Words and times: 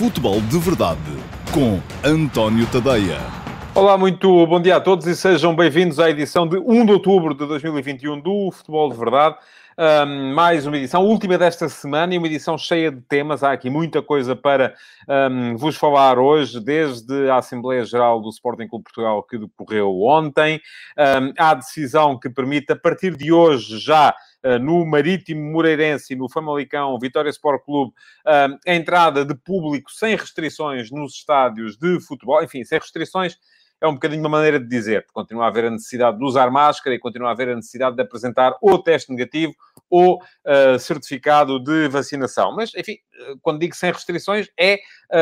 Futebol 0.00 0.40
de 0.40 0.58
Verdade 0.58 0.98
com 1.52 1.78
António 2.02 2.66
Tadeia. 2.68 3.18
Olá, 3.74 3.98
muito 3.98 4.46
bom 4.46 4.58
dia 4.58 4.76
a 4.76 4.80
todos 4.80 5.06
e 5.06 5.14
sejam 5.14 5.54
bem-vindos 5.54 6.00
à 6.00 6.08
edição 6.08 6.48
de 6.48 6.56
1 6.56 6.86
de 6.86 6.92
outubro 6.92 7.34
de 7.34 7.46
2021 7.46 8.18
do 8.18 8.50
Futebol 8.50 8.88
de 8.90 8.96
Verdade. 8.96 9.36
Um, 9.78 10.32
mais 10.32 10.66
uma 10.66 10.78
edição, 10.78 11.04
última 11.04 11.36
desta 11.36 11.68
semana 11.68 12.14
e 12.14 12.18
uma 12.18 12.26
edição 12.26 12.56
cheia 12.56 12.90
de 12.90 13.02
temas. 13.02 13.44
Há 13.44 13.52
aqui 13.52 13.68
muita 13.68 14.00
coisa 14.00 14.34
para 14.34 14.74
um, 15.30 15.54
vos 15.58 15.76
falar 15.76 16.18
hoje, 16.18 16.60
desde 16.60 17.28
a 17.28 17.36
Assembleia 17.36 17.84
Geral 17.84 18.22
do 18.22 18.30
Sporting 18.30 18.68
Clube 18.68 18.84
Portugal 18.84 19.22
que 19.22 19.36
decorreu 19.36 20.00
ontem, 20.00 20.62
um, 20.98 21.34
à 21.36 21.52
decisão 21.52 22.18
que 22.18 22.30
permite, 22.30 22.72
a 22.72 22.76
partir 22.76 23.14
de 23.18 23.30
hoje, 23.30 23.78
já 23.78 24.14
no 24.60 24.86
Marítimo 24.86 25.52
Moreirense 25.52 26.14
e 26.14 26.16
no 26.16 26.28
Famalicão, 26.28 26.98
Vitória 26.98 27.30
Sport 27.30 27.64
Clube, 27.64 27.92
a 28.24 28.74
entrada 28.74 29.24
de 29.24 29.34
público 29.34 29.90
sem 29.90 30.16
restrições 30.16 30.90
nos 30.90 31.14
estádios 31.14 31.76
de 31.76 32.00
futebol, 32.00 32.42
enfim, 32.42 32.64
sem 32.64 32.78
restrições 32.78 33.38
é 33.80 33.88
um 33.88 33.94
bocadinho 33.94 34.20
uma 34.20 34.28
maneira 34.28 34.60
de 34.60 34.68
dizer. 34.68 35.06
Continua 35.12 35.46
a 35.46 35.48
haver 35.48 35.64
a 35.64 35.70
necessidade 35.70 36.18
de 36.18 36.24
usar 36.24 36.50
máscara 36.50 36.94
e 36.94 36.98
continua 36.98 37.28
a 37.28 37.32
haver 37.32 37.48
a 37.48 37.56
necessidade 37.56 37.96
de 37.96 38.02
apresentar 38.02 38.54
ou 38.60 38.78
teste 38.78 39.10
negativo 39.10 39.54
ou 39.88 40.16
uh, 40.16 40.78
certificado 40.78 41.58
de 41.58 41.88
vacinação. 41.88 42.54
Mas, 42.54 42.74
enfim, 42.76 42.98
quando 43.42 43.60
digo 43.60 43.74
sem 43.74 43.92
restrições, 43.92 44.48
é 44.58 44.78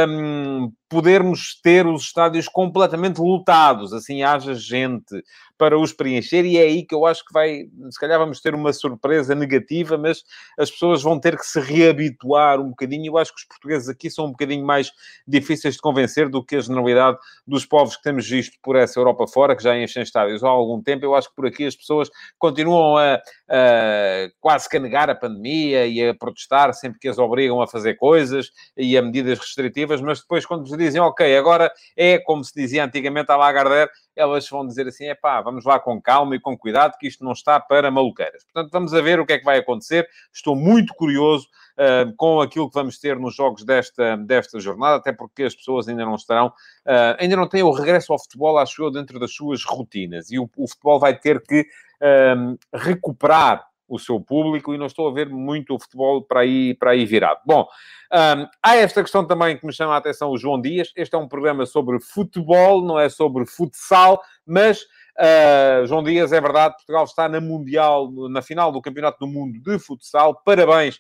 um, 0.09 0.73
podermos 0.88 1.61
ter 1.62 1.87
os 1.87 2.02
estádios 2.02 2.48
completamente 2.48 3.21
lotados, 3.21 3.93
assim 3.93 4.23
haja 4.23 4.55
gente 4.55 5.23
para 5.59 5.77
os 5.77 5.93
preencher, 5.93 6.45
e 6.45 6.57
é 6.57 6.62
aí 6.62 6.87
que 6.87 6.95
eu 6.95 7.05
acho 7.05 7.24
que 7.24 7.33
vai, 7.33 7.65
se 7.91 7.98
calhar 7.98 8.19
vamos 8.19 8.41
ter 8.41 8.55
uma 8.55 8.73
surpresa 8.73 9.34
negativa, 9.34 9.98
mas 9.98 10.23
as 10.57 10.71
pessoas 10.71 11.02
vão 11.02 11.19
ter 11.19 11.37
que 11.37 11.45
se 11.45 11.59
reabituar 11.61 12.61
um 12.61 12.71
bocadinho. 12.71 13.07
Eu 13.07 13.19
acho 13.19 13.34
que 13.34 13.41
os 13.41 13.47
portugueses 13.47 13.88
aqui 13.88 14.09
são 14.09 14.27
um 14.27 14.30
bocadinho 14.30 14.65
mais 14.65 14.93
difíceis 15.27 15.74
de 15.74 15.80
convencer 15.80 16.29
do 16.29 16.45
que 16.45 16.57
a 16.57 16.60
generalidade 16.60 17.19
dos 17.45 17.66
povos 17.66 17.96
que 17.96 18.02
temos 18.04 18.29
visto 18.29 18.57
por 18.63 18.76
essa 18.76 19.01
Europa 19.01 19.26
fora, 19.26 19.57
que 19.57 19.63
já 19.63 19.76
enchem 19.76 20.02
estádios 20.02 20.45
há 20.45 20.49
algum 20.49 20.80
tempo. 20.80 21.04
Eu 21.04 21.15
acho 21.15 21.29
que 21.29 21.35
por 21.35 21.46
aqui 21.46 21.66
as 21.66 21.74
pessoas 21.74 22.09
continuam 22.38 22.96
a, 22.96 23.15
a 23.49 24.30
quase 24.41 24.69
que 24.69 24.76
a 24.76 24.80
negar 24.80 25.10
a 25.10 25.15
pandemia 25.15 25.87
e 25.87 26.09
a 26.09 26.15
protestar 26.15 26.73
sempre 26.73 27.01
que 27.01 27.09
as 27.09 27.19
obrigam 27.19 27.60
a 27.60 27.66
fazer 27.66 27.88
coisas 27.95 28.51
e 28.77 28.97
a 28.97 29.03
medidas 29.03 29.39
restritivas, 29.39 30.01
mas 30.01 30.21
depois 30.21 30.45
quando 30.45 30.67
vos 30.67 30.77
dizem, 30.77 31.01
ok, 31.01 31.37
agora 31.37 31.73
é 31.97 32.19
como 32.19 32.45
se 32.45 32.53
dizia 32.55 32.85
antigamente 32.85 33.31
a 33.31 33.37
Lagardère, 33.37 33.91
elas 34.17 34.49
vão 34.49 34.67
dizer 34.67 34.87
assim, 34.89 35.07
é 35.07 35.15
pá, 35.15 35.41
vamos 35.41 35.65
lá 35.65 35.79
com 35.79 36.01
calma 36.01 36.35
e 36.35 36.41
com 36.41 36.57
cuidado, 36.59 36.97
que 36.99 37.07
isto 37.07 37.25
não 37.25 37.33
está 37.33 37.61
para 37.61 37.91
maluqueiras. 37.91 38.45
Portanto, 38.45 38.73
vamos 38.73 38.93
a 38.93 39.01
ver 39.01 39.21
o 39.21 39.27
que 39.27 39.35
é 39.35 39.39
que 39.39 39.45
vai 39.45 39.59
acontecer. 39.59 40.09
Estou 40.33 40.57
muito 40.57 40.93
curioso 40.95 41.47
uh, 41.79 42.13
com 42.16 42.41
aquilo 42.41 42.69
que 42.69 42.75
vamos 42.75 42.99
ter 42.99 43.19
nos 43.19 43.35
jogos 43.35 43.65
desta, 43.65 44.16
desta 44.16 44.59
jornada, 44.59 44.97
até 44.97 45.13
porque 45.13 45.45
as 45.45 45.55
pessoas 45.55 45.89
ainda 45.89 46.05
não 46.05 46.16
estarão, 46.16 46.49
uh, 46.49 47.16
ainda 47.19 47.37
não 47.37 47.49
têm 47.49 47.63
o 47.63 47.71
regresso 47.71 48.13
ao 48.13 48.19
futebol, 48.19 48.59
acho 48.59 48.83
eu, 48.83 48.91
dentro 48.91 49.19
das 49.21 49.33
suas 49.33 49.65
rotinas. 49.65 50.31
E 50.31 50.39
o, 50.39 50.51
o 50.57 50.69
futebol 50.69 50.99
vai 50.99 51.16
ter 51.19 51.41
que 51.43 51.61
uh, 51.61 52.59
recuperar 52.75 53.65
o 53.89 53.99
seu 53.99 54.21
público 54.21 54.75
e 54.75 54.79
não 54.79 54.87
estou 54.87 55.09
a 55.09 55.13
ver 55.13 55.29
muito 55.29 55.75
o 55.75 55.81
futebol 55.81 56.23
para 56.23 56.41
aí, 56.41 56.75
para 56.75 56.91
aí 56.91 57.07
virado. 57.07 57.41
Bom, 57.45 57.67
um, 58.13 58.47
há 58.63 58.77
esta 58.77 59.03
questão 59.03 59.27
também 59.27 59.57
que 59.57 59.67
me 59.67 59.73
chama 59.73 59.95
a 59.95 59.97
atenção 59.97 60.31
o 60.31 60.39
João 60.39 60.61
Dias. 60.61 60.93
Este 60.95 61.15
é 61.15 61.19
um 61.19 61.29
programa 61.29 61.65
sobre 61.67 61.99
futebol, 62.01 62.83
não 62.83 62.99
é 62.99 63.09
sobre 63.09 63.47
futsal, 63.47 64.22
mas 64.47 64.83
uh, 64.83 65.87
João 65.87 66.03
Dias, 66.03 66.33
é 66.33 66.41
verdade, 66.41 66.75
Portugal 66.77 67.05
está 67.05 67.28
na 67.28 67.41
Mundial, 67.41 68.11
na 68.28 68.43
final 68.43 68.71
do 68.71 68.83
Campeonato 68.83 69.19
do 69.21 69.27
Mundo 69.27 69.59
de 69.61 69.78
Futsal. 69.78 70.43
Parabéns 70.44 70.97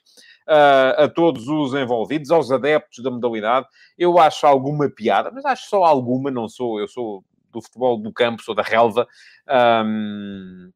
uh, 0.48 1.04
a 1.04 1.08
todos 1.08 1.46
os 1.48 1.74
envolvidos, 1.74 2.30
aos 2.30 2.50
adeptos 2.50 3.02
da 3.02 3.10
modalidade. 3.10 3.66
Eu 3.96 4.18
acho 4.18 4.46
alguma 4.46 4.88
piada, 4.88 5.30
mas 5.30 5.44
acho 5.44 5.68
só 5.68 5.84
alguma, 5.84 6.30
não 6.30 6.48
sou, 6.48 6.80
eu 6.80 6.88
sou 6.88 7.24
do 7.52 7.62
futebol 7.62 7.98
do 7.98 8.12
campo, 8.12 8.42
sou 8.42 8.54
da 8.54 8.62
relva. 8.62 9.06
Um, 9.84 10.70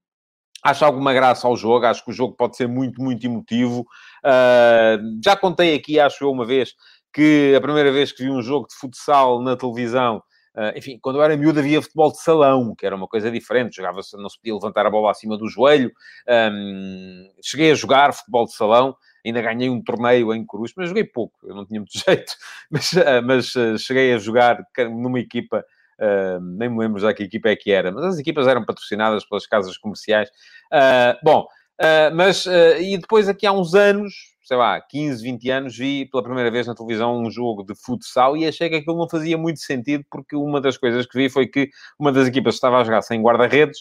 Acho 0.62 0.84
alguma 0.84 1.12
graça 1.12 1.48
ao 1.48 1.56
jogo, 1.56 1.84
acho 1.86 2.04
que 2.04 2.10
o 2.10 2.14
jogo 2.14 2.34
pode 2.34 2.56
ser 2.56 2.68
muito, 2.68 3.02
muito 3.02 3.24
emotivo. 3.26 3.80
Uh, 4.24 5.20
já 5.24 5.36
contei 5.36 5.74
aqui, 5.74 5.98
acho 5.98 6.22
eu, 6.22 6.30
uma 6.30 6.46
vez, 6.46 6.74
que 7.12 7.52
a 7.56 7.60
primeira 7.60 7.90
vez 7.90 8.12
que 8.12 8.22
vi 8.22 8.30
um 8.30 8.40
jogo 8.40 8.68
de 8.68 8.76
futsal 8.76 9.42
na 9.42 9.56
televisão, 9.56 10.22
uh, 10.54 10.76
enfim, 10.76 11.00
quando 11.02 11.16
eu 11.16 11.22
era 11.24 11.36
miúdo 11.36 11.58
havia 11.58 11.82
futebol 11.82 12.12
de 12.12 12.22
salão, 12.22 12.76
que 12.76 12.86
era 12.86 12.94
uma 12.94 13.08
coisa 13.08 13.28
diferente, 13.28 13.74
jogava-se, 13.74 14.16
não 14.16 14.28
se 14.28 14.38
podia 14.38 14.54
levantar 14.54 14.86
a 14.86 14.90
bola 14.90 15.10
acima 15.10 15.36
do 15.36 15.48
joelho. 15.48 15.90
Um, 16.28 17.28
cheguei 17.42 17.72
a 17.72 17.74
jogar 17.74 18.14
futebol 18.14 18.46
de 18.46 18.54
salão, 18.54 18.94
ainda 19.26 19.42
ganhei 19.42 19.68
um 19.68 19.82
torneio 19.82 20.32
em 20.32 20.46
Cruz, 20.46 20.72
mas 20.76 20.88
joguei 20.88 21.04
pouco, 21.04 21.36
eu 21.42 21.56
não 21.56 21.66
tinha 21.66 21.80
muito 21.80 21.92
jeito, 22.06 22.34
mas, 22.70 22.92
uh, 22.92 23.20
mas 23.24 23.52
cheguei 23.80 24.14
a 24.14 24.18
jogar 24.18 24.58
numa 24.78 25.18
equipa 25.18 25.64
Uh, 26.00 26.40
nem 26.40 26.68
me 26.68 26.78
lembro 26.78 27.00
já 27.00 27.12
que 27.12 27.22
equipa 27.22 27.48
é 27.48 27.56
que 27.56 27.70
era, 27.70 27.92
mas 27.92 28.04
as 28.04 28.18
equipas 28.18 28.46
eram 28.46 28.64
patrocinadas 28.64 29.24
pelas 29.24 29.46
casas 29.46 29.76
comerciais. 29.76 30.28
Uh, 30.72 31.18
bom, 31.22 31.42
uh, 31.80 32.14
mas 32.14 32.46
e 32.80 32.98
depois 32.98 33.28
aqui 33.28 33.46
há 33.46 33.52
uns 33.52 33.74
anos, 33.74 34.12
sei 34.42 34.56
lá, 34.56 34.80
15, 34.80 35.22
20 35.22 35.50
anos, 35.50 35.76
vi 35.76 36.06
pela 36.06 36.22
primeira 36.22 36.50
vez 36.50 36.66
na 36.66 36.74
televisão 36.74 37.20
um 37.22 37.30
jogo 37.30 37.62
de 37.64 37.74
futsal 37.74 38.36
e 38.36 38.46
achei 38.46 38.68
que 38.68 38.76
aquilo 38.76 38.98
não 38.98 39.08
fazia 39.08 39.38
muito 39.38 39.60
sentido, 39.60 40.04
porque 40.10 40.34
uma 40.34 40.60
das 40.60 40.76
coisas 40.76 41.06
que 41.06 41.16
vi 41.16 41.28
foi 41.28 41.46
que 41.46 41.70
uma 41.98 42.10
das 42.10 42.26
equipas 42.26 42.54
estava 42.54 42.78
a 42.78 42.84
jogar 42.84 43.02
sem 43.02 43.22
guarda-redes 43.22 43.80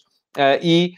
e 0.62 0.94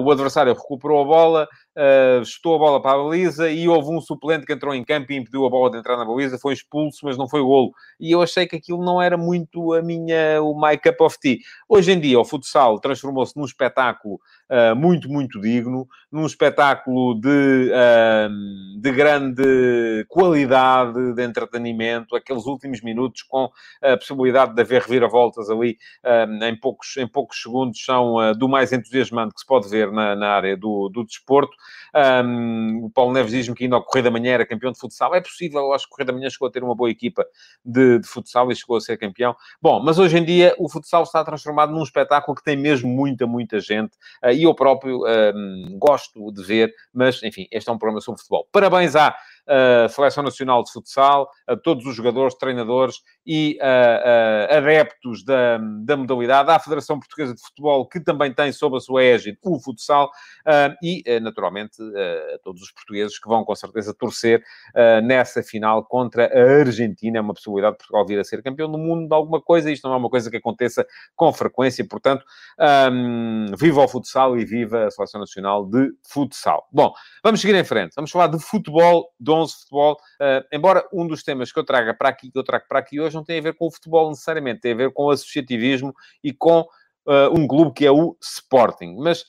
o 0.00 0.10
adversário 0.10 0.52
recuperou 0.52 1.00
a 1.00 1.04
bola, 1.04 1.48
uh, 1.76 2.24
chutou 2.24 2.56
a 2.56 2.58
bola 2.58 2.82
para 2.82 2.92
a 2.92 3.02
baliza 3.02 3.50
e 3.50 3.68
houve 3.68 3.90
um 3.90 4.00
suplente 4.00 4.46
que 4.46 4.52
entrou 4.52 4.74
em 4.74 4.84
campo 4.84 5.12
e 5.12 5.16
impediu 5.16 5.46
a 5.46 5.50
bola 5.50 5.70
de 5.70 5.78
entrar 5.78 5.96
na 5.96 6.04
baliza, 6.04 6.38
foi 6.38 6.54
expulso, 6.54 7.00
mas 7.04 7.16
não 7.16 7.28
foi 7.28 7.40
golo. 7.40 7.72
E 8.00 8.10
eu 8.10 8.22
achei 8.22 8.46
que 8.46 8.56
aquilo 8.56 8.84
não 8.84 9.00
era 9.00 9.16
muito 9.16 9.72
a 9.72 9.82
minha, 9.82 10.42
o 10.42 10.58
my 10.60 10.76
cup 10.76 11.00
of 11.00 11.18
tea. 11.20 11.38
Hoje 11.68 11.92
em 11.92 12.00
dia, 12.00 12.18
o 12.18 12.24
futsal 12.24 12.80
transformou-se 12.80 13.36
num 13.36 13.44
espetáculo 13.44 14.20
uh, 14.50 14.76
muito, 14.76 15.08
muito 15.08 15.40
digno, 15.40 15.86
num 16.10 16.26
espetáculo 16.26 17.18
de, 17.20 17.70
uh, 17.72 18.80
de 18.80 18.92
grande 18.92 20.04
qualidade 20.08 21.14
de 21.14 21.24
entretenimento, 21.24 22.16
aqueles 22.16 22.46
últimos 22.46 22.82
minutos 22.82 23.22
com 23.22 23.50
a 23.82 23.96
possibilidade 23.96 24.54
de 24.54 24.60
haver 24.60 24.82
reviravoltas 24.82 25.48
ali 25.48 25.76
em, 26.42 26.58
poucos, 26.58 26.96
em 26.96 27.06
poucos 27.06 27.40
segundos 27.40 27.82
são 27.84 28.16
do 28.36 28.48
mais 28.48 28.72
entusiasmante 28.72 29.11
que 29.32 29.40
se 29.40 29.46
pode 29.46 29.68
ver 29.68 29.90
na, 29.90 30.16
na 30.16 30.30
área 30.30 30.56
do, 30.56 30.88
do 30.88 31.04
desporto. 31.04 31.56
Um, 31.94 32.84
o 32.84 32.90
Paulo 32.90 33.12
Neves 33.12 33.32
diz-me 33.32 33.54
que 33.54 33.64
ainda 33.64 33.76
ao 33.76 33.84
Correio 33.84 34.04
da 34.04 34.10
Manhã 34.10 34.32
era 34.32 34.46
campeão 34.46 34.72
de 34.72 34.78
futsal. 34.78 35.14
É 35.14 35.20
possível, 35.20 35.60
eu 35.60 35.72
acho 35.72 35.86
que 35.86 35.92
o 35.92 35.96
Correio 35.96 36.06
da 36.06 36.12
Manhã 36.12 36.30
chegou 36.30 36.48
a 36.48 36.50
ter 36.50 36.62
uma 36.62 36.74
boa 36.74 36.90
equipa 36.90 37.26
de, 37.64 37.98
de, 37.98 38.06
futsal 38.06 38.50
e 38.50 38.56
chegou 38.56 38.76
a 38.76 38.80
ser 38.80 38.96
campeão. 38.96 39.36
Bom, 39.60 39.82
mas 39.82 39.98
hoje 39.98 40.18
em 40.18 40.24
dia 40.24 40.54
o 40.58 40.68
futsal 40.68 41.02
está 41.02 41.24
transformado 41.24 41.72
num 41.72 41.82
espetáculo 41.82 42.36
que 42.36 42.42
tem 42.42 42.56
mesmo 42.56 42.88
muita, 42.88 43.26
muita 43.26 43.60
gente. 43.60 43.92
Uh, 44.24 44.30
e 44.30 44.44
eu 44.44 44.54
próprio 44.54 45.04
um, 45.06 45.76
gosto 45.78 46.32
de 46.32 46.42
ver, 46.42 46.74
mas 46.92 47.22
enfim, 47.22 47.46
este 47.50 47.68
é 47.68 47.72
um 47.72 47.78
programa 47.78 48.00
sobre 48.00 48.20
futebol. 48.20 48.48
Parabéns 48.50 48.96
à 48.96 49.14
uh, 49.48 49.88
Seleção 49.88 50.22
Nacional 50.22 50.62
de 50.62 50.72
Futsal, 50.72 51.28
a 51.46 51.56
todos 51.56 51.86
os 51.86 51.94
jogadores, 51.94 52.34
treinadores 52.34 52.96
e 53.26 53.58
adeptos 54.50 55.24
da, 55.24 55.58
da 55.84 55.96
modalidade, 55.96 56.50
à 56.50 56.58
Federação 56.58 56.98
Portuguesa 56.98 57.34
de 57.34 57.40
Futebol, 57.40 57.88
que 57.88 58.00
também 58.00 58.32
tem 58.32 58.50
sob 58.52 58.76
a 58.76 58.80
sua 58.80 59.02
égide 59.04 59.38
o 59.42 59.60
futsal, 59.60 60.10
e, 60.82 61.04
naturalmente, 61.20 61.80
a 62.34 62.38
todos 62.42 62.62
os 62.62 62.72
portugueses 62.72 63.18
que 63.18 63.28
vão, 63.28 63.44
com 63.44 63.54
certeza, 63.54 63.94
torcer 63.94 64.42
nessa 65.04 65.42
final 65.42 65.84
contra 65.84 66.26
a 66.26 66.60
Argentina. 66.60 67.18
É 67.18 67.20
uma 67.20 67.34
possibilidade 67.34 67.74
de 67.74 67.78
Portugal 67.78 68.06
vir 68.06 68.18
a 68.18 68.24
ser 68.24 68.42
campeão 68.42 68.70
do 68.70 68.78
mundo 68.78 69.08
de 69.08 69.14
alguma 69.14 69.40
coisa. 69.40 69.70
Isto 69.70 69.86
não 69.86 69.94
é 69.94 69.98
uma 69.98 70.10
coisa 70.10 70.30
que 70.30 70.36
aconteça 70.36 70.84
com 71.14 71.32
frequência, 71.32 71.86
portanto, 71.86 72.24
um, 72.92 73.46
viva 73.56 73.84
o 73.84 73.88
futsal 73.88 74.36
e 74.36 74.44
viva 74.44 74.86
a 74.86 74.90
Seleção 74.90 75.20
Nacional 75.20 75.64
de 75.64 75.90
Futsal. 76.08 76.66
Bom, 76.72 76.92
vamos 77.22 77.40
seguir 77.40 77.54
em 77.54 77.64
frente. 77.64 77.92
Vamos 77.94 78.10
falar 78.10 78.26
de 78.26 78.40
futebol, 78.40 79.08
de 79.20 79.30
11 79.32 79.54
futebol, 79.54 79.96
embora 80.52 80.86
um 80.92 81.06
dos 81.06 81.22
temas 81.22 81.52
que 81.52 81.58
eu 81.58 81.64
traga 81.64 81.94
para 81.94 82.08
aqui, 82.08 82.30
que 82.30 82.38
eu 82.38 82.44
trago 82.44 82.64
para 82.68 82.78
aqui 82.78 83.00
hoje, 83.00 83.14
não 83.14 83.24
tem 83.24 83.38
a 83.38 83.42
ver 83.42 83.54
com 83.54 83.66
o 83.66 83.70
futebol 83.70 84.08
necessariamente, 84.08 84.60
tem 84.60 84.72
a 84.72 84.76
ver 84.76 84.92
com 84.92 85.04
o 85.04 85.10
associativismo 85.10 85.92
e 86.22 86.32
com 86.32 86.66
Uh, 87.04 87.36
um 87.36 87.48
clube 87.48 87.72
que 87.72 87.84
é 87.84 87.90
o 87.90 88.16
Sporting. 88.22 88.94
Mas 88.96 89.24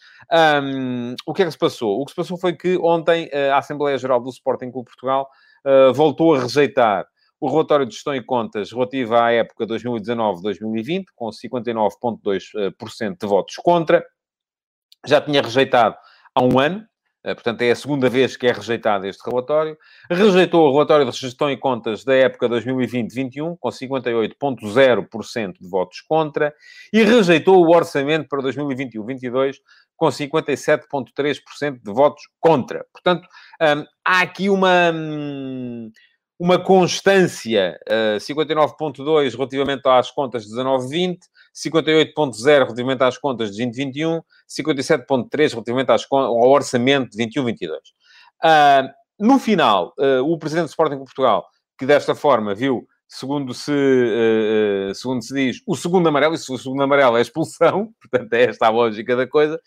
um, 0.64 1.16
o 1.26 1.34
que 1.34 1.42
é 1.42 1.46
que 1.46 1.52
se 1.52 1.58
passou? 1.58 2.00
O 2.00 2.06
que 2.06 2.12
se 2.12 2.16
passou 2.16 2.38
foi 2.38 2.54
que 2.54 2.78
ontem 2.78 3.26
uh, 3.34 3.54
a 3.54 3.58
Assembleia 3.58 3.98
Geral 3.98 4.22
do 4.22 4.30
Sporting 4.30 4.70
Clube 4.70 4.86
Portugal 4.86 5.28
uh, 5.66 5.92
voltou 5.92 6.36
a 6.36 6.42
rejeitar 6.42 7.08
o 7.44 7.50
relatório 7.50 7.86
de 7.86 7.94
gestão 7.94 8.16
e 8.16 8.24
contas 8.24 8.72
relativo 8.72 9.16
à 9.16 9.32
época 9.32 9.66
2019-2020, 9.66 11.06
com 11.14 11.30
59,2% 11.30 13.18
de 13.20 13.28
votos 13.28 13.56
contra. 13.56 14.06
Já 15.06 15.20
tinha 15.20 15.42
rejeitado 15.42 15.98
há 16.34 16.42
um 16.42 16.58
ano, 16.58 16.88
portanto, 17.34 17.62
é 17.62 17.72
a 17.72 17.76
segunda 17.76 18.10
vez 18.10 18.36
que 18.36 18.46
é 18.46 18.52
rejeitado 18.52 19.08
este 19.08 19.24
relatório. 19.30 19.78
Rejeitou 20.10 20.68
o 20.68 20.74
relatório 20.74 21.10
de 21.10 21.18
gestão 21.18 21.50
e 21.50 21.56
contas 21.56 22.04
da 22.04 22.14
época 22.14 22.50
2020-21, 22.50 23.58
com 23.58 23.70
58,0% 23.70 25.54
de 25.60 25.70
votos 25.70 26.02
contra, 26.02 26.54
e 26.92 27.02
rejeitou 27.04 27.66
o 27.66 27.74
orçamento 27.74 28.28
para 28.28 28.42
2021-22, 28.42 29.56
com 29.96 30.08
57,3% 30.08 31.80
de 31.82 31.94
votos 31.94 32.24
contra. 32.40 32.86
Portanto, 32.92 33.28
hum, 33.62 33.86
há 34.04 34.22
aqui 34.22 34.50
uma. 34.50 34.92
Uma 36.40 36.58
constância, 36.58 37.80
uh, 37.88 38.18
59.2 38.18 39.36
relativamente 39.36 39.88
às 39.88 40.10
contas 40.12 40.46
de 40.46 40.56
19-20, 40.56 41.20
58.0 41.54 42.46
relativamente 42.46 43.04
às 43.04 43.18
contas 43.18 43.52
de 43.52 43.58
2021, 43.58 44.20
57.3 44.50 45.52
relativamente 45.52 45.92
às, 45.92 46.06
ao 46.10 46.50
orçamento 46.50 47.12
de 47.12 47.24
21-22. 47.24 47.70
Uh, 48.44 48.90
no 49.20 49.40
final, 49.40 49.94
uh, 50.00 50.22
o 50.24 50.38
presidente 50.38 50.66
do 50.66 50.70
Sporting 50.70 50.98
Portugal, 50.98 51.46
que 51.78 51.86
desta 51.86 52.16
forma 52.16 52.56
viu, 52.56 52.88
segundo 53.08 53.54
se, 53.54 53.72
uh, 53.72 54.94
segundo 54.96 55.24
se 55.24 55.34
diz, 55.34 55.62
o 55.68 55.76
segundo 55.76 56.10
amarelo, 56.10 56.34
e 56.34 56.38
se 56.38 56.52
o 56.52 56.58
segundo 56.58 56.82
amarelo 56.82 57.18
é 57.18 57.22
expulsão, 57.22 57.94
portanto 58.02 58.34
é 58.34 58.44
esta 58.46 58.66
a 58.66 58.70
lógica 58.70 59.16
da 59.16 59.28
coisa, 59.28 59.60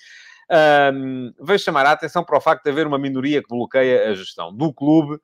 veio 1.41 1.59
chamar 1.59 1.87
a 1.87 1.93
atenção 1.93 2.25
para 2.25 2.37
o 2.37 2.41
facto 2.41 2.65
de 2.65 2.71
haver 2.71 2.87
uma 2.87 2.99
minoria 2.99 3.41
que 3.41 3.49
bloqueia 3.49 4.11
a 4.11 4.15
gestão 4.15 4.55
do 4.55 4.73
clube, 4.73 5.19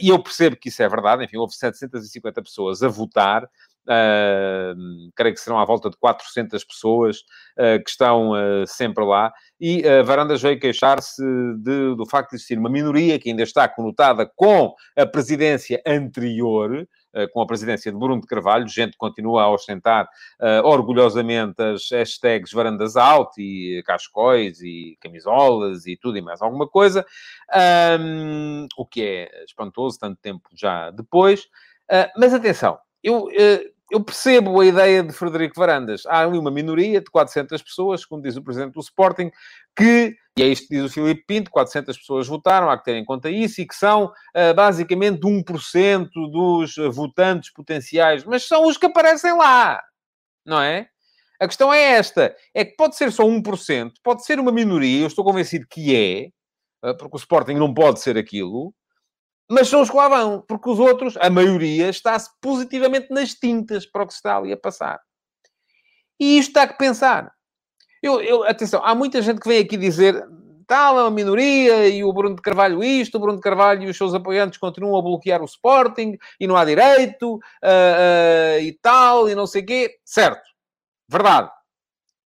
e 0.00 0.08
eu 0.08 0.18
percebo 0.22 0.56
que 0.56 0.68
isso 0.68 0.82
é 0.82 0.88
verdade, 0.88 1.24
enfim, 1.24 1.36
houve 1.36 1.54
750 1.54 2.42
pessoas 2.42 2.82
a 2.82 2.88
votar, 2.88 3.48
uh, 3.86 5.10
creio 5.14 5.34
que 5.34 5.40
serão 5.40 5.58
à 5.58 5.64
volta 5.64 5.88
de 5.90 5.96
400 5.96 6.64
pessoas 6.64 7.18
uh, 7.58 7.82
que 7.82 7.90
estão 7.90 8.32
sempre 8.66 9.04
lá, 9.04 9.32
e 9.60 9.82
uh, 9.86 10.04
Varandas 10.04 10.42
veio 10.42 10.60
queixar-se 10.60 11.22
do 11.56 12.06
facto 12.10 12.30
de 12.30 12.36
existir 12.36 12.58
uma 12.58 12.68
minoria 12.68 13.18
que 13.18 13.30
ainda 13.30 13.42
está 13.42 13.68
conotada 13.68 14.30
com 14.36 14.74
a 14.96 15.06
presidência 15.06 15.80
anterior, 15.86 16.86
com 17.32 17.40
a 17.40 17.46
presidência 17.46 17.90
de 17.90 17.98
Bruno 17.98 18.20
de 18.20 18.26
Carvalho, 18.26 18.68
gente 18.68 18.94
continua 18.98 19.44
a 19.44 19.50
ostentar 19.50 20.06
orgulhosamente 20.64 21.62
as 21.62 21.90
hashtags 21.90 22.52
Varandas 22.52 22.94
Out 22.94 23.40
e 23.40 23.82
cascóis 23.86 24.60
e 24.60 24.98
camisolas 25.00 25.86
e 25.86 25.96
tudo 25.96 26.18
e 26.18 26.20
mais 26.20 26.42
alguma 26.42 26.68
coisa, 26.68 27.06
um, 27.98 28.66
o 28.76 28.84
que 28.84 29.02
é 29.02 29.44
espantoso, 29.44 29.98
tanto 29.98 30.20
tempo 30.20 30.42
já 30.54 30.90
depois. 30.90 31.48
mas 32.18 32.34
atenção, 32.34 32.78
eu, 33.06 33.26
uh, 33.26 33.75
eu 33.90 34.02
percebo 34.02 34.60
a 34.60 34.66
ideia 34.66 35.02
de 35.02 35.12
Frederico 35.12 35.54
Varandas. 35.56 36.04
Há 36.06 36.20
ali 36.20 36.38
uma 36.38 36.50
minoria 36.50 37.00
de 37.00 37.10
400 37.10 37.62
pessoas, 37.62 38.04
como 38.04 38.22
diz 38.22 38.36
o 38.36 38.42
presidente 38.42 38.74
do 38.74 38.80
Sporting, 38.80 39.30
que, 39.76 40.16
e 40.36 40.42
é 40.42 40.46
isto 40.46 40.66
que 40.66 40.74
diz 40.74 40.84
o 40.84 40.92
Filipe 40.92 41.24
Pinto, 41.26 41.50
400 41.50 41.96
pessoas 41.96 42.26
votaram, 42.26 42.68
há 42.68 42.76
que 42.76 42.84
ter 42.84 42.96
em 42.96 43.04
conta 43.04 43.30
isso, 43.30 43.60
e 43.60 43.66
que 43.66 43.74
são 43.74 44.06
uh, 44.06 44.54
basicamente 44.54 45.20
1% 45.20 46.08
dos 46.30 46.74
votantes 46.94 47.52
potenciais, 47.52 48.24
mas 48.24 48.46
são 48.46 48.66
os 48.66 48.76
que 48.76 48.86
aparecem 48.86 49.36
lá, 49.36 49.80
não 50.44 50.60
é? 50.60 50.88
A 51.38 51.46
questão 51.46 51.72
é 51.72 51.80
esta: 51.80 52.34
é 52.54 52.64
que 52.64 52.76
pode 52.76 52.96
ser 52.96 53.12
só 53.12 53.24
1%, 53.24 53.92
pode 54.02 54.24
ser 54.24 54.40
uma 54.40 54.50
minoria, 54.50 55.02
eu 55.02 55.06
estou 55.06 55.24
convencido 55.24 55.66
que 55.68 55.94
é, 55.94 56.88
uh, 56.88 56.96
porque 56.96 57.16
o 57.16 57.18
Sporting 57.18 57.54
não 57.54 57.72
pode 57.72 58.00
ser 58.00 58.18
aquilo, 58.18 58.74
mas 59.48 59.68
são 59.68 59.80
os 59.80 59.90
que 59.90 59.96
lá 59.96 60.08
vão, 60.08 60.40
porque 60.42 60.68
os 60.68 60.78
outros, 60.78 61.16
a 61.18 61.30
maioria, 61.30 61.88
está-se 61.88 62.30
positivamente 62.40 63.08
nas 63.10 63.34
tintas 63.34 63.86
para 63.86 64.02
o 64.02 64.06
que 64.06 64.12
se 64.12 64.18
está 64.18 64.36
ali 64.36 64.52
a 64.52 64.56
passar. 64.56 65.00
E 66.18 66.38
isto 66.38 66.48
está 66.48 66.66
que 66.66 66.78
pensar. 66.78 67.32
Eu, 68.02 68.20
eu, 68.20 68.44
atenção, 68.44 68.84
há 68.84 68.94
muita 68.94 69.22
gente 69.22 69.40
que 69.40 69.48
vem 69.48 69.60
aqui 69.60 69.76
dizer 69.76 70.26
tal, 70.66 70.98
é 70.98 71.02
uma 71.02 71.10
minoria, 71.10 71.88
e 71.88 72.02
o 72.02 72.12
Bruno 72.12 72.34
de 72.34 72.42
Carvalho 72.42 72.82
isto, 72.82 73.16
o 73.16 73.20
Bruno 73.20 73.36
de 73.36 73.42
Carvalho 73.42 73.84
e 73.84 73.88
os 73.88 73.96
seus 73.96 74.14
apoiantes 74.14 74.58
continuam 74.58 74.98
a 74.98 75.02
bloquear 75.02 75.40
o 75.40 75.44
Sporting, 75.44 76.18
e 76.40 76.46
não 76.46 76.56
há 76.56 76.64
direito, 76.64 77.36
uh, 77.36 77.38
uh, 77.38 78.60
e 78.60 78.72
tal, 78.82 79.28
e 79.28 79.34
não 79.34 79.46
sei 79.46 79.62
o 79.62 79.66
quê. 79.66 79.98
Certo. 80.04 80.42
Verdade. 81.08 81.50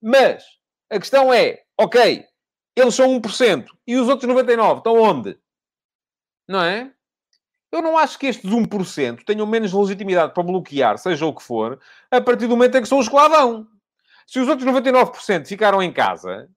Mas, 0.01 0.43
a 0.91 0.99
questão 0.99 1.33
é, 1.33 1.63
ok, 1.79 2.25
eles 2.75 2.95
são 2.95 3.21
1%, 3.21 3.67
e 3.87 3.97
os 3.97 4.09
outros 4.09 4.33
99% 4.33 4.79
estão 4.79 4.97
onde? 4.97 5.39
Não 6.49 6.63
é? 6.63 6.91
Eu 7.73 7.81
não 7.81 7.97
acho 7.97 8.19
que 8.19 8.27
estes 8.27 8.51
1% 8.51 9.25
tenham 9.25 9.47
menos 9.47 9.73
legitimidade 9.73 10.35
para 10.35 10.43
bloquear, 10.43 10.99
seja 10.99 11.25
o 11.25 11.35
que 11.35 11.43
for, 11.43 11.81
a 12.11 12.21
partir 12.21 12.47
do 12.47 12.57
momento 12.57 12.77
em 12.77 12.83
que 12.83 12.89
são 12.89 12.99
os 12.99 13.09
que. 13.09 13.15
Se 14.27 14.41
os 14.41 14.49
outros 14.49 14.69
99% 14.69 15.47
ficaram 15.47 15.83
em 15.83 15.93
casa, 15.93 16.49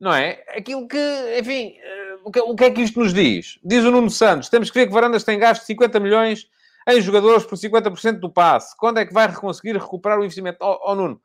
não 0.00 0.12
é? 0.12 0.44
Aquilo 0.48 0.86
que, 0.86 1.38
enfim, 1.40 1.76
eh, 1.78 2.18
o 2.24 2.30
que, 2.30 2.40
o 2.40 2.54
que, 2.54 2.64
é 2.64 2.70
que 2.70 2.82
isto 2.82 3.00
nos 3.00 3.14
diz? 3.14 3.58
Diz 3.64 3.84
o 3.84 3.90
Nuno 3.90 4.10
Santos, 4.10 4.48
temos 4.48 4.70
que 4.70 4.78
ver 4.78 4.86
que 4.86 4.92
Varandas 4.92 5.24
tem 5.24 5.38
gasto 5.38 5.64
50 5.64 5.98
milhões 6.00 6.48
em 6.88 7.00
jogadores 7.00 7.44
por 7.44 7.56
50% 7.56 8.18
do 8.20 8.30
passe. 8.30 8.76
Quando 8.76 8.98
é 8.98 9.06
que 9.06 9.14
vai 9.14 9.32
conseguir 9.34 9.76
recuperar 9.76 10.18
o 10.18 10.24
investimento? 10.24 10.58
Oh, 10.60 10.92
oh 10.92 10.94
Nuno, 10.94 11.20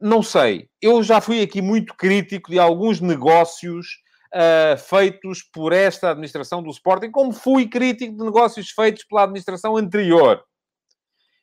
não 0.00 0.22
sei. 0.22 0.68
Eu 0.80 1.02
já 1.02 1.20
fui 1.20 1.42
aqui 1.42 1.60
muito 1.60 1.94
crítico 1.94 2.50
de 2.50 2.58
alguns 2.58 3.00
negócios 3.00 4.00
uh, 4.34 4.78
feitos 4.78 5.42
por 5.42 5.72
esta 5.72 6.10
administração 6.10 6.62
do 6.62 6.70
Sporting, 6.70 7.10
como 7.10 7.32
fui 7.32 7.68
crítico 7.68 8.16
de 8.16 8.24
negócios 8.24 8.70
feitos 8.70 9.04
pela 9.04 9.24
administração 9.24 9.76
anterior. 9.76 10.42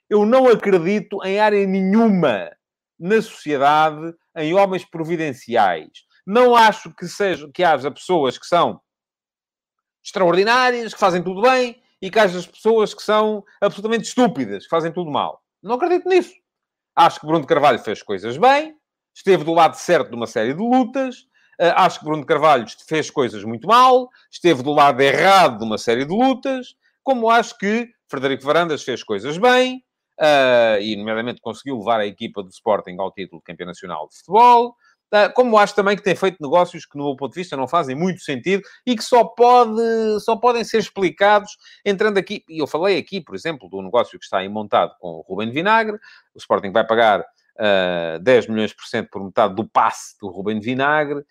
Eu 0.10 0.26
não 0.26 0.48
acredito 0.48 1.24
em 1.24 1.40
área 1.40 1.66
nenhuma 1.66 2.52
na 3.00 3.22
sociedade 3.22 4.14
em 4.36 4.54
homens 4.54 4.86
providenciais. 4.86 5.90
Não 6.26 6.56
acho 6.56 6.94
que, 6.94 7.08
seja, 7.08 7.50
que 7.54 7.64
haja 7.64 7.92
pessoas 7.92 8.38
que 8.38 8.46
são 8.46 8.80
extraordinárias, 10.04 10.94
que 10.94 11.00
fazem 11.00 11.24
tudo 11.24 11.42
bem, 11.42 11.82
e 12.02 12.10
que 12.10 12.20
haja 12.20 12.42
pessoas 12.48 12.94
que 12.94 13.02
são 13.02 13.44
absolutamente 13.60 14.08
estúpidas, 14.08 14.64
que 14.64 14.70
fazem 14.70 14.92
tudo 14.92 15.12
mal. 15.12 15.42
Não 15.62 15.76
acredito 15.76 16.08
nisso. 16.08 16.34
Acho 16.96 17.20
que 17.20 17.26
Bruno 17.26 17.46
Carvalho 17.46 17.80
fez 17.80 18.02
coisas 18.04 18.38
bem, 18.38 18.76
esteve 19.14 19.44
do 19.44 19.54
lado 19.54 19.76
certo 19.76 20.10
de 20.10 20.16
uma 20.16 20.28
série 20.28 20.54
de 20.54 20.60
lutas, 20.60 21.28
acho 21.75 22.00
que 22.00 22.06
Bruno 22.06 22.25
Carvalho 22.25 22.66
fez 22.88 23.10
coisas 23.10 23.44
muito 23.44 23.68
mal, 23.68 24.10
esteve 24.31 24.62
do 24.63 24.72
lado 24.72 25.02
errado 25.02 25.60
de 25.60 25.63
uma 25.63 25.78
série 25.78 26.06
de 26.06 26.12
lutas, 26.12 26.75
como 27.04 27.30
acho 27.30 27.57
que 27.57 27.90
Frederico 28.10 28.46
Varandas 28.46 28.84
fez 28.84 29.04
coisas 29.04 29.38
bem, 29.38 29.84
uh, 30.19 30.81
e 30.81 30.96
nomeadamente 30.96 31.42
conseguiu 31.42 31.78
levar 31.78 32.00
a 32.00 32.06
equipa 32.06 32.42
do 32.44 32.50
Sporting 32.50 32.96
ao 33.00 33.12
título 33.12 33.42
de 33.42 33.46
campeão 33.46 33.68
nacional 33.68 34.07
de 34.07 34.18
futebol, 34.18 34.75
uh, 35.13 35.34
como 35.34 35.57
acho 35.57 35.75
também 35.75 35.96
que 35.96 36.04
tem 36.04 36.16
feito 36.16 36.38
negócios 36.42 36.86
que, 36.86 36.98
no 36.98 37.06
meu 37.06 37.16
ponto 37.16 37.34
de 37.34 37.40
vista, 37.40 37.58
não 37.58 37.68
fazem 37.68 37.96
muito 37.96 38.22
sentido 38.22 38.63
e 38.86 38.96
que 38.96 39.04
só, 39.04 39.24
pode, 39.24 40.19
só 40.22 40.36
podem 40.36 40.63
ser 40.63 40.80
explicados 40.80 41.58
entrando 41.86 42.18
aqui. 42.18 42.44
E 42.50 42.62
eu 42.62 42.68
falei 42.68 42.98
aqui, 42.98 43.22
por 43.22 43.36
exemplo, 43.36 43.69
do 43.69 43.81
negócio 43.81 44.18
que 44.18 44.25
está 44.25 44.40
aí 44.40 44.50
montado 44.50 44.96
com 45.00 45.10
o 45.10 45.22
Rubem 45.22 45.51
Vinagre, 45.51 45.98
o 46.34 46.38
Sporting 46.38 46.72
vai 46.72 46.86
pagar 46.86 47.25
uh, 47.60 48.19
10 48.19 48.48
milhões 48.48 48.74
por 48.74 48.86
cento 48.86 49.10
por 49.10 49.24
metade 49.24 49.56
do 49.56 49.68
passe 49.68 50.18
do 50.19 50.28
Rubem 50.30 50.60
Vinagre, 50.60 51.24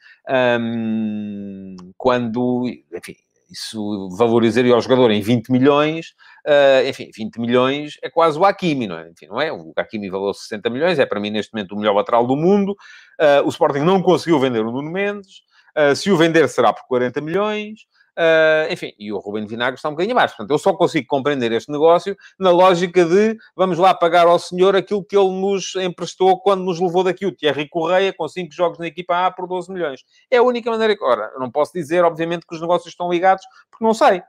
um, 0.60 1.76
quando, 1.96 2.64
enfim, 2.92 3.14
isso 3.50 4.08
valorizaria 4.16 4.76
o 4.76 4.80
jogador 4.80 5.10
em 5.10 5.20
20 5.20 5.50
milhões, 5.50 6.14
uh, 6.46 6.88
enfim, 6.88 7.10
20 7.14 7.38
milhões 7.38 7.98
é 8.02 8.10
quase 8.10 8.38
o 8.38 8.44
Hakimi, 8.44 8.86
não 8.86 8.98
é? 8.98 9.08
Enfim, 9.10 9.26
não 9.26 9.40
é? 9.40 9.52
O 9.52 9.72
Hakimi 9.76 10.10
valeu 10.10 10.34
60 10.34 10.68
milhões, 10.70 10.98
é 10.98 11.06
para 11.06 11.20
mim 11.20 11.30
neste 11.30 11.52
momento 11.52 11.72
o 11.72 11.78
melhor 11.78 11.94
lateral 11.94 12.26
do 12.26 12.36
mundo, 12.36 12.70
uh, 12.72 13.44
o 13.44 13.48
Sporting 13.48 13.80
não 13.80 14.02
conseguiu 14.02 14.38
vender 14.40 14.60
o 14.60 14.72
Nuno 14.72 14.90
Mendes, 14.90 15.42
uh, 15.76 15.94
se 15.94 16.10
o 16.10 16.16
vender 16.16 16.48
será 16.48 16.72
por 16.72 16.86
40 16.86 17.20
milhões, 17.20 17.80
Uh, 18.16 18.72
enfim, 18.72 18.92
e 18.96 19.12
o 19.12 19.18
Ruben 19.18 19.44
Vinagre 19.44 19.74
está 19.74 19.88
um 19.88 19.92
bocadinho 19.92 20.16
abaixo. 20.16 20.36
Portanto, 20.36 20.50
eu 20.52 20.58
só 20.58 20.72
consigo 20.72 21.06
compreender 21.08 21.50
este 21.50 21.70
negócio 21.70 22.16
na 22.38 22.50
lógica 22.50 23.04
de 23.04 23.36
vamos 23.56 23.76
lá 23.76 23.92
pagar 23.92 24.26
ao 24.26 24.38
senhor 24.38 24.76
aquilo 24.76 25.04
que 25.04 25.16
ele 25.16 25.30
nos 25.40 25.74
emprestou 25.74 26.40
quando 26.40 26.62
nos 26.62 26.80
levou 26.80 27.02
daqui 27.02 27.26
o 27.26 27.34
Thierry 27.34 27.68
Correia 27.68 28.12
com 28.12 28.28
5 28.28 28.52
jogos 28.54 28.78
na 28.78 28.86
equipa 28.86 29.26
A 29.26 29.30
por 29.30 29.48
12 29.48 29.72
milhões. 29.72 30.04
É 30.30 30.36
a 30.36 30.42
única 30.42 30.70
maneira 30.70 30.96
que... 30.96 31.02
Ora, 31.02 31.30
eu 31.34 31.40
não 31.40 31.50
posso 31.50 31.72
dizer, 31.72 32.04
obviamente, 32.04 32.46
que 32.46 32.54
os 32.54 32.60
negócios 32.60 32.88
estão 32.88 33.10
ligados, 33.10 33.44
porque 33.70 33.84
não 33.84 33.92
sei. 33.92 34.22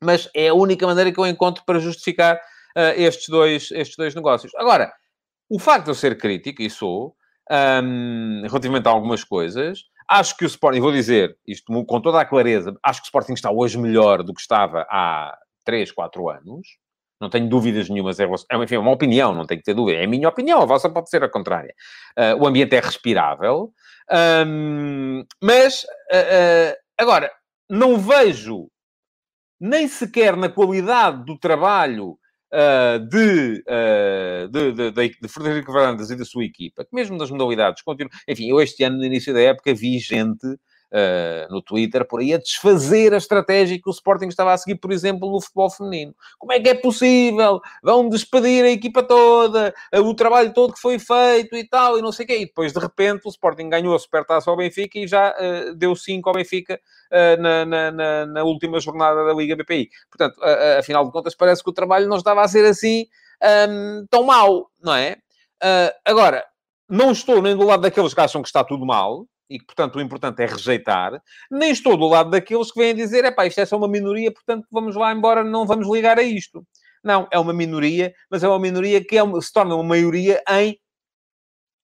Mas 0.00 0.28
é 0.34 0.48
a 0.48 0.54
única 0.54 0.86
maneira 0.86 1.10
que 1.10 1.18
eu 1.18 1.26
encontro 1.26 1.64
para 1.64 1.80
justificar 1.80 2.36
uh, 2.36 2.94
estes, 2.96 3.28
dois, 3.28 3.70
estes 3.72 3.96
dois 3.96 4.14
negócios. 4.14 4.52
Agora, 4.54 4.92
o 5.48 5.58
facto 5.58 5.84
de 5.86 5.90
eu 5.90 5.94
ser 5.94 6.16
crítico, 6.16 6.62
e 6.62 6.70
sou, 6.70 7.16
um, 7.50 8.42
relativamente 8.42 8.86
a 8.86 8.90
algumas 8.90 9.24
coisas, 9.24 9.84
Acho 10.08 10.36
que 10.36 10.44
o 10.44 10.46
Sporting, 10.46 10.80
vou 10.80 10.92
dizer 10.92 11.36
isto 11.46 11.84
com 11.84 12.00
toda 12.00 12.20
a 12.20 12.24
clareza, 12.24 12.76
acho 12.82 13.00
que 13.00 13.06
o 13.06 13.08
Sporting 13.08 13.32
está 13.34 13.50
hoje 13.50 13.78
melhor 13.78 14.22
do 14.22 14.34
que 14.34 14.40
estava 14.40 14.86
há 14.90 15.36
3, 15.64 15.90
4 15.92 16.28
anos. 16.28 16.66
Não 17.20 17.30
tenho 17.30 17.48
dúvidas 17.48 17.88
nenhumas. 17.88 18.18
Enfim, 18.20 18.74
é 18.74 18.78
uma 18.78 18.90
opinião, 18.90 19.34
não 19.34 19.46
tenho 19.46 19.60
que 19.60 19.64
ter 19.64 19.74
dúvida. 19.74 19.98
É 19.98 20.04
a 20.04 20.08
minha 20.08 20.28
opinião, 20.28 20.60
a 20.60 20.66
vossa 20.66 20.90
pode 20.90 21.08
ser 21.08 21.22
a 21.22 21.28
contrária. 21.28 21.74
Uh, 22.18 22.42
o 22.42 22.46
ambiente 22.46 22.74
é 22.76 22.80
respirável. 22.80 23.72
Um, 24.46 25.24
mas, 25.42 25.84
uh, 26.12 26.74
uh, 26.74 26.76
agora, 26.98 27.30
não 27.70 27.98
vejo 27.98 28.68
nem 29.60 29.88
sequer 29.88 30.36
na 30.36 30.48
qualidade 30.48 31.24
do 31.24 31.38
trabalho 31.38 32.18
uh, 32.54 32.98
de, 32.98 33.64
uh, 33.66 34.48
de, 34.48 34.72
de, 34.72 35.16
de, 35.20 35.28
Frederico 35.28 35.72
Varandas 35.72 36.10
e 36.10 36.16
da 36.16 36.24
sua 36.24 36.44
equipa, 36.44 36.84
que 36.84 36.94
mesmo 36.94 37.16
nas 37.16 37.30
modalidades 37.30 37.82
continua. 37.82 38.10
Enfim, 38.28 38.48
eu 38.48 38.60
este 38.60 38.84
ano, 38.84 38.98
no 38.98 39.04
início 39.04 39.34
da 39.34 39.40
época, 39.40 39.74
vi 39.74 39.98
gente 39.98 40.46
uh, 40.94 41.52
no 41.52 41.60
Twitter, 41.60 42.06
por 42.06 42.20
aí, 42.20 42.32
a 42.32 42.38
desfazer 42.38 43.12
a 43.12 43.16
estratégia 43.16 43.80
que 43.80 43.88
o 43.88 43.92
Sporting 43.92 44.28
estava 44.28 44.52
a 44.52 44.56
seguir, 44.56 44.76
por 44.76 44.92
exemplo, 44.92 45.30
no 45.30 45.40
futebol 45.40 45.68
feminino. 45.68 46.14
Como 46.38 46.52
é 46.52 46.60
que 46.60 46.68
é 46.68 46.74
possível? 46.74 47.60
Vão 47.82 48.08
despedir 48.08 48.64
a 48.64 48.70
equipa 48.70 49.02
toda, 49.02 49.74
o 49.92 50.14
trabalho 50.14 50.52
todo 50.54 50.72
que 50.72 50.80
foi 50.80 50.98
feito 50.98 51.56
e 51.56 51.68
tal, 51.68 51.98
e 51.98 52.02
não 52.02 52.12
sei 52.12 52.24
o 52.24 52.26
quê. 52.28 52.36
E 52.38 52.46
depois, 52.46 52.72
de 52.72 52.78
repente, 52.78 53.26
o 53.26 53.28
Sporting 53.28 53.68
ganhou 53.68 53.94
a 53.94 53.98
supertaça 53.98 54.50
ao 54.50 54.56
Benfica 54.56 54.98
e 54.98 55.06
já 55.06 55.30
uh, 55.30 55.74
deu 55.74 55.96
5 55.96 56.28
ao 56.28 56.34
Benfica 56.34 56.80
uh, 57.10 57.42
na, 57.42 57.64
na, 57.64 57.90
na, 57.90 58.26
na, 58.26 58.44
última 58.44 58.78
jornada 58.78 59.24
da 59.24 59.34
Liga 59.34 59.56
BPI. 59.56 59.88
Portanto, 60.08 60.40
afinal 60.78 61.04
de 61.04 61.10
contas, 61.10 61.34
parece 61.34 61.62
que 61.62 61.70
o 61.70 61.74
trabalho 61.74 62.08
não 62.08 62.16
estava 62.16 62.42
a 62.42 62.48
ser 62.48 62.64
assim 62.64 63.06
um, 63.68 64.06
tão 64.08 64.22
mau, 64.22 64.70
não 64.80 64.94
é? 64.94 65.16
agora, 66.04 66.44
não 66.88 67.10
estou 67.10 67.40
nem 67.40 67.56
do 67.56 67.64
lado 67.64 67.80
daqueles 67.80 68.12
que 68.12 68.20
acham 68.20 68.42
que 68.42 68.48
está 68.48 68.62
tudo 68.62 68.84
mal, 68.84 69.26
e 69.48 69.58
que, 69.58 69.66
portanto, 69.66 69.96
o 69.96 70.00
importante 70.00 70.42
é 70.42 70.46
rejeitar, 70.46 71.20
nem 71.50 71.70
estou 71.70 71.96
do 71.96 72.08
lado 72.08 72.30
daqueles 72.30 72.72
que 72.72 72.80
vêm 72.80 72.94
dizer, 72.94 73.24
é 73.24 73.30
pá, 73.30 73.46
isto 73.46 73.60
é 73.60 73.66
só 73.66 73.76
uma 73.76 73.88
minoria, 73.88 74.32
portanto, 74.32 74.66
vamos 74.70 74.96
lá 74.96 75.12
embora, 75.12 75.44
não 75.44 75.66
vamos 75.66 75.88
ligar 75.88 76.18
a 76.18 76.22
isto. 76.22 76.66
Não, 77.02 77.28
é 77.30 77.38
uma 77.38 77.52
minoria, 77.52 78.14
mas 78.30 78.42
é 78.42 78.48
uma 78.48 78.58
minoria 78.58 79.04
que 79.04 79.16
é 79.16 79.22
uma, 79.22 79.40
se 79.40 79.52
torna 79.52 79.74
uma 79.74 79.84
maioria 79.84 80.42
em 80.48 80.78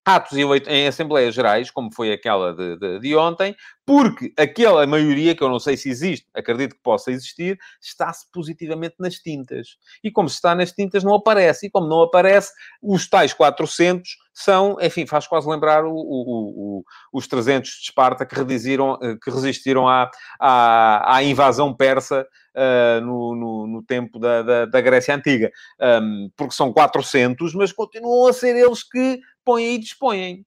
atos 0.04 0.37
em 0.66 0.87
Assembleias 0.87 1.35
Gerais, 1.35 1.71
como 1.71 1.92
foi 1.92 2.12
aquela 2.12 2.54
de, 2.54 2.76
de, 2.76 2.99
de, 3.00 3.16
ontem, 3.16 3.54
porque 3.85 4.33
aquela 4.37 4.87
maioria, 4.87 5.35
que 5.35 5.42
eu 5.42 5.49
não 5.49 5.59
sei 5.59 5.76
se 5.76 5.90
existe, 5.90 6.26
acredito 6.35 6.75
que 6.75 6.83
possa 6.83 7.11
existir, 7.11 7.59
está-se 7.80 8.26
positivamente 8.33 8.95
nas 8.99 9.14
tintas. 9.16 9.76
E 10.02 10.11
como 10.11 10.28
se 10.28 10.37
está 10.37 10.54
nas 10.54 10.73
tintas, 10.73 11.04
não 11.04 11.14
aparece. 11.14 11.66
E 11.66 11.71
como 11.71 11.88
não 11.88 12.02
aparece, 12.02 12.52
os 12.80 13.09
tais 13.09 13.35
400 13.35 14.16
são, 14.33 14.76
enfim, 14.80 15.07
faz 15.07 15.26
quase 15.26 15.49
lembrar 15.49 15.85
o, 15.85 15.92
o, 15.92 16.78
o, 16.78 16.85
os 17.12 17.26
300 17.26 17.69
de 17.69 17.76
Esparta 17.83 18.25
que, 18.25 18.35
resistiram, 18.35 18.99
eh, 19.02 19.16
que 19.23 19.30
resistiram 19.30 19.88
à, 19.88 20.11
à, 20.38 21.16
à 21.16 21.23
invasão 21.23 21.75
persa 21.75 22.26
uh, 22.54 23.04
no, 23.04 23.35
no, 23.35 23.66
no, 23.66 23.83
tempo 23.83 24.19
da, 24.19 24.42
da, 24.42 24.66
da 24.66 24.80
Grécia 24.80 25.14
Antiga. 25.14 25.50
Um, 25.80 26.30
porque 26.37 26.54
são 26.54 26.73
400, 26.73 27.54
mas 27.54 27.73
continuam 27.73 28.28
a 28.28 28.33
ser 28.33 28.57
eles 28.57 28.83
que 28.83 29.21
põem 29.44 29.75
e 29.75 29.78
dispõem. 29.78 30.47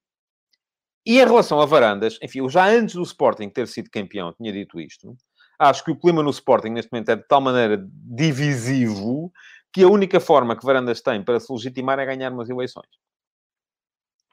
E 1.05 1.19
em 1.19 1.25
relação 1.25 1.59
a 1.59 1.65
Varandas, 1.65 2.17
enfim, 2.21 2.39
eu 2.39 2.49
já 2.49 2.65
antes 2.67 2.95
do 2.95 3.03
Sporting 3.03 3.49
ter 3.49 3.67
sido 3.67 3.89
campeão 3.89 4.33
tinha 4.33 4.51
dito 4.53 4.79
isto. 4.79 5.15
Acho 5.59 5.83
que 5.83 5.91
o 5.91 5.99
clima 5.99 6.23
no 6.23 6.29
Sporting 6.29 6.69
neste 6.69 6.91
momento 6.91 7.09
é 7.09 7.15
de 7.15 7.27
tal 7.27 7.41
maneira 7.41 7.85
divisivo 7.91 9.31
que 9.73 9.83
a 9.83 9.87
única 9.87 10.19
forma 10.19 10.55
que 10.55 10.65
Varandas 10.65 11.01
tem 11.01 11.23
para 11.23 11.39
se 11.39 11.51
legitimar 11.51 11.99
é 11.99 12.05
ganhar 12.05 12.31
umas 12.31 12.49
eleições 12.49 12.87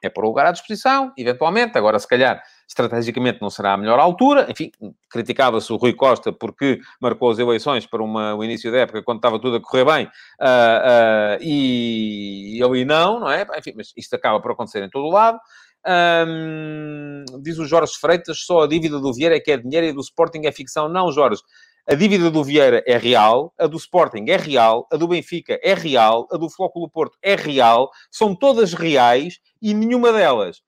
é 0.07 0.09
pôr 0.09 0.25
o 0.25 0.27
lugar 0.27 0.45
à 0.45 0.51
disposição, 0.51 1.11
eventualmente. 1.17 1.77
Agora, 1.77 1.97
se 1.99 2.07
calhar, 2.07 2.41
estrategicamente 2.67 3.39
não 3.41 3.49
será 3.49 3.73
a 3.73 3.77
melhor 3.77 3.99
altura. 3.99 4.47
Enfim, 4.49 4.71
criticava-se 5.09 5.71
o 5.71 5.75
Rui 5.75 5.93
Costa 5.93 6.31
porque 6.31 6.79
marcou 7.01 7.29
as 7.29 7.39
eleições 7.39 7.85
para 7.85 8.03
uma, 8.03 8.35
o 8.35 8.43
início 8.43 8.71
da 8.71 8.79
época, 8.79 9.03
quando 9.03 9.17
estava 9.17 9.39
tudo 9.39 9.57
a 9.57 9.61
correr 9.61 9.85
bem, 9.85 10.05
uh, 10.05 10.07
uh, 10.07 11.37
e 11.41 12.59
ele 12.61 12.85
não, 12.85 13.19
não 13.19 13.31
é? 13.31 13.45
Enfim, 13.57 13.73
mas 13.75 13.91
isto 13.95 14.15
acaba 14.15 14.39
por 14.41 14.51
acontecer 14.51 14.83
em 14.83 14.89
todo 14.89 15.05
o 15.05 15.11
lado. 15.11 15.39
Um, 15.87 17.25
diz 17.41 17.57
o 17.57 17.65
Jorge 17.65 17.93
Freitas, 17.99 18.39
só 18.45 18.61
a 18.63 18.67
dívida 18.67 18.99
do 18.99 19.13
Vieira 19.13 19.35
é 19.35 19.39
que 19.39 19.51
é 19.51 19.57
dinheiro 19.57 19.87
e 19.87 19.93
do 19.93 20.01
Sporting 20.01 20.41
é 20.45 20.51
ficção. 20.51 20.87
Não, 20.87 21.11
Jorge. 21.11 21.41
A 21.89 21.95
dívida 21.95 22.29
do 22.29 22.43
Vieira 22.43 22.83
é 22.85 22.95
real, 22.95 23.53
a 23.59 23.65
do 23.65 23.75
Sporting 23.75 24.25
é 24.29 24.37
real, 24.37 24.87
a 24.91 24.97
do 24.97 25.07
Benfica 25.07 25.59
é 25.63 25.73
real, 25.73 26.27
a 26.31 26.37
do 26.37 26.47
Flóculo 26.47 26.87
Porto 26.87 27.17
é 27.23 27.35
real, 27.35 27.89
são 28.11 28.35
todas 28.35 28.73
reais 28.73 29.39
e 29.61 29.73
nenhuma 29.73 30.11
delas, 30.11 30.61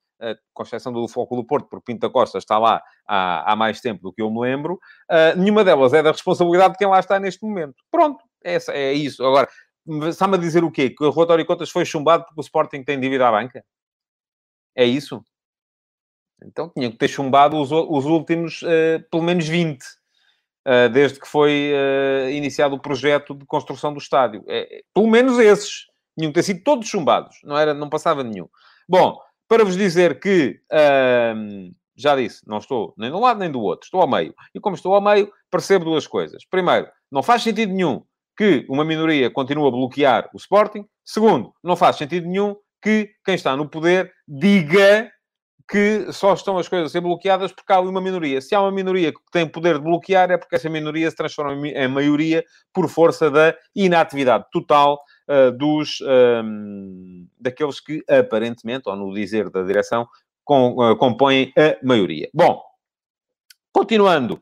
com 0.53 0.63
exceção 0.63 0.93
do 0.93 1.07
Flóculo 1.07 1.45
Porto, 1.45 1.67
porque 1.69 1.91
Pinta 1.91 2.09
Costa 2.09 2.38
está 2.38 2.57
lá 2.57 2.81
há, 3.07 3.51
há 3.51 3.55
mais 3.55 3.81
tempo 3.81 4.01
do 4.03 4.13
que 4.13 4.21
eu 4.21 4.31
me 4.31 4.39
lembro, 4.39 4.79
nenhuma 5.35 5.63
delas 5.63 5.93
é 5.93 6.01
da 6.01 6.12
responsabilidade 6.12 6.73
de 6.73 6.77
quem 6.77 6.88
lá 6.88 7.00
está 7.00 7.19
neste 7.19 7.43
momento. 7.43 7.75
Pronto, 7.91 8.23
é, 8.43 8.57
é 8.69 8.93
isso. 8.93 9.25
Agora, 9.25 9.50
está-me 10.09 10.35
a 10.35 10.39
dizer 10.39 10.63
o 10.63 10.71
quê? 10.71 10.89
Que 10.89 11.03
o 11.03 11.12
relatório 11.12 11.43
de 11.43 11.47
contas 11.47 11.69
foi 11.69 11.85
chumbado 11.85 12.25
porque 12.25 12.39
o 12.39 12.43
Sporting 12.43 12.83
tem 12.83 13.00
dívida 13.00 13.27
à 13.27 13.31
banca? 13.31 13.63
É 14.75 14.85
isso? 14.85 15.23
Então 16.45 16.69
tinha 16.69 16.91
que 16.91 16.97
ter 16.97 17.07
chumbado 17.07 17.59
os, 17.59 17.71
os 17.71 18.05
últimos, 18.05 18.62
uh, 18.62 19.03
pelo 19.09 19.23
menos 19.23 19.47
20 19.47 19.81
uh, 19.81 20.89
desde 20.91 21.19
que 21.19 21.27
foi 21.27 21.71
uh, 21.73 22.29
iniciado 22.29 22.75
o 22.75 22.81
projeto 22.81 23.33
de 23.33 23.45
construção 23.45 23.93
do 23.93 24.00
estádio. 24.00 24.43
É, 24.47 24.77
é, 24.77 24.81
pelo 24.93 25.07
menos 25.07 25.38
esses. 25.39 25.85
Tinham 26.17 26.31
que 26.31 26.35
ter 26.35 26.43
sido 26.43 26.63
todos 26.63 26.88
chumbados. 26.88 27.38
Não, 27.43 27.57
era, 27.57 27.73
não 27.73 27.89
passava 27.89 28.23
nenhum. 28.23 28.47
Bom, 28.87 29.17
para 29.47 29.63
vos 29.63 29.77
dizer 29.77 30.19
que... 30.19 30.59
Já 31.95 32.15
disse, 32.15 32.41
não 32.47 32.57
estou 32.57 32.91
nem 32.97 33.11
de 33.11 33.15
um 33.15 33.19
lado 33.19 33.39
nem 33.39 33.51
do 33.51 33.61
outro. 33.61 33.85
Estou 33.85 34.01
ao 34.01 34.07
meio. 34.07 34.33
E 34.53 34.59
como 34.59 34.75
estou 34.75 34.95
ao 34.95 35.01
meio, 35.01 35.31
percebo 35.51 35.85
duas 35.85 36.07
coisas. 36.07 36.43
Primeiro, 36.43 36.87
não 37.11 37.21
faz 37.21 37.43
sentido 37.43 37.71
nenhum 37.71 38.03
que 38.35 38.65
uma 38.67 38.83
minoria 38.83 39.29
continue 39.29 39.67
a 39.67 39.71
bloquear 39.71 40.27
o 40.33 40.37
Sporting. 40.37 40.87
Segundo, 41.05 41.53
não 41.63 41.75
faz 41.75 41.97
sentido 41.97 42.27
nenhum 42.27 42.55
que 42.81 43.11
quem 43.23 43.35
está 43.35 43.55
no 43.55 43.69
poder 43.69 44.11
diga 44.27 45.07
que 45.69 46.11
só 46.11 46.33
estão 46.33 46.57
as 46.57 46.67
coisas 46.67 46.89
a 46.89 46.91
ser 46.91 47.01
bloqueadas 47.01 47.51
porque 47.51 47.71
há 47.71 47.79
uma 47.79 48.01
minoria. 48.01 48.41
Se 48.41 48.55
há 48.55 48.61
uma 48.61 48.71
minoria 48.71 49.13
que 49.13 49.19
tem 49.31 49.47
poder 49.47 49.75
de 49.77 49.83
bloquear, 49.83 50.31
é 50.31 50.37
porque 50.37 50.55
essa 50.55 50.69
minoria 50.69 51.09
se 51.09 51.15
transforma 51.15 51.67
em 51.67 51.87
maioria 51.87 52.43
por 52.73 52.89
força 52.89 53.29
da 53.29 53.55
inatividade 53.75 54.45
total 54.51 54.99
uh, 55.27 55.51
dos, 55.51 56.00
um, 56.01 57.27
daqueles 57.39 57.80
que 57.80 58.03
aparentemente, 58.10 58.89
ou 58.89 58.96
no 58.96 59.13
dizer 59.13 59.50
da 59.50 59.63
direção, 59.63 60.08
com, 60.44 60.75
uh, 60.75 60.96
compõem 60.96 61.53
a 61.58 61.86
maioria. 61.86 62.30
Bom, 62.34 62.62
continuando. 63.72 64.42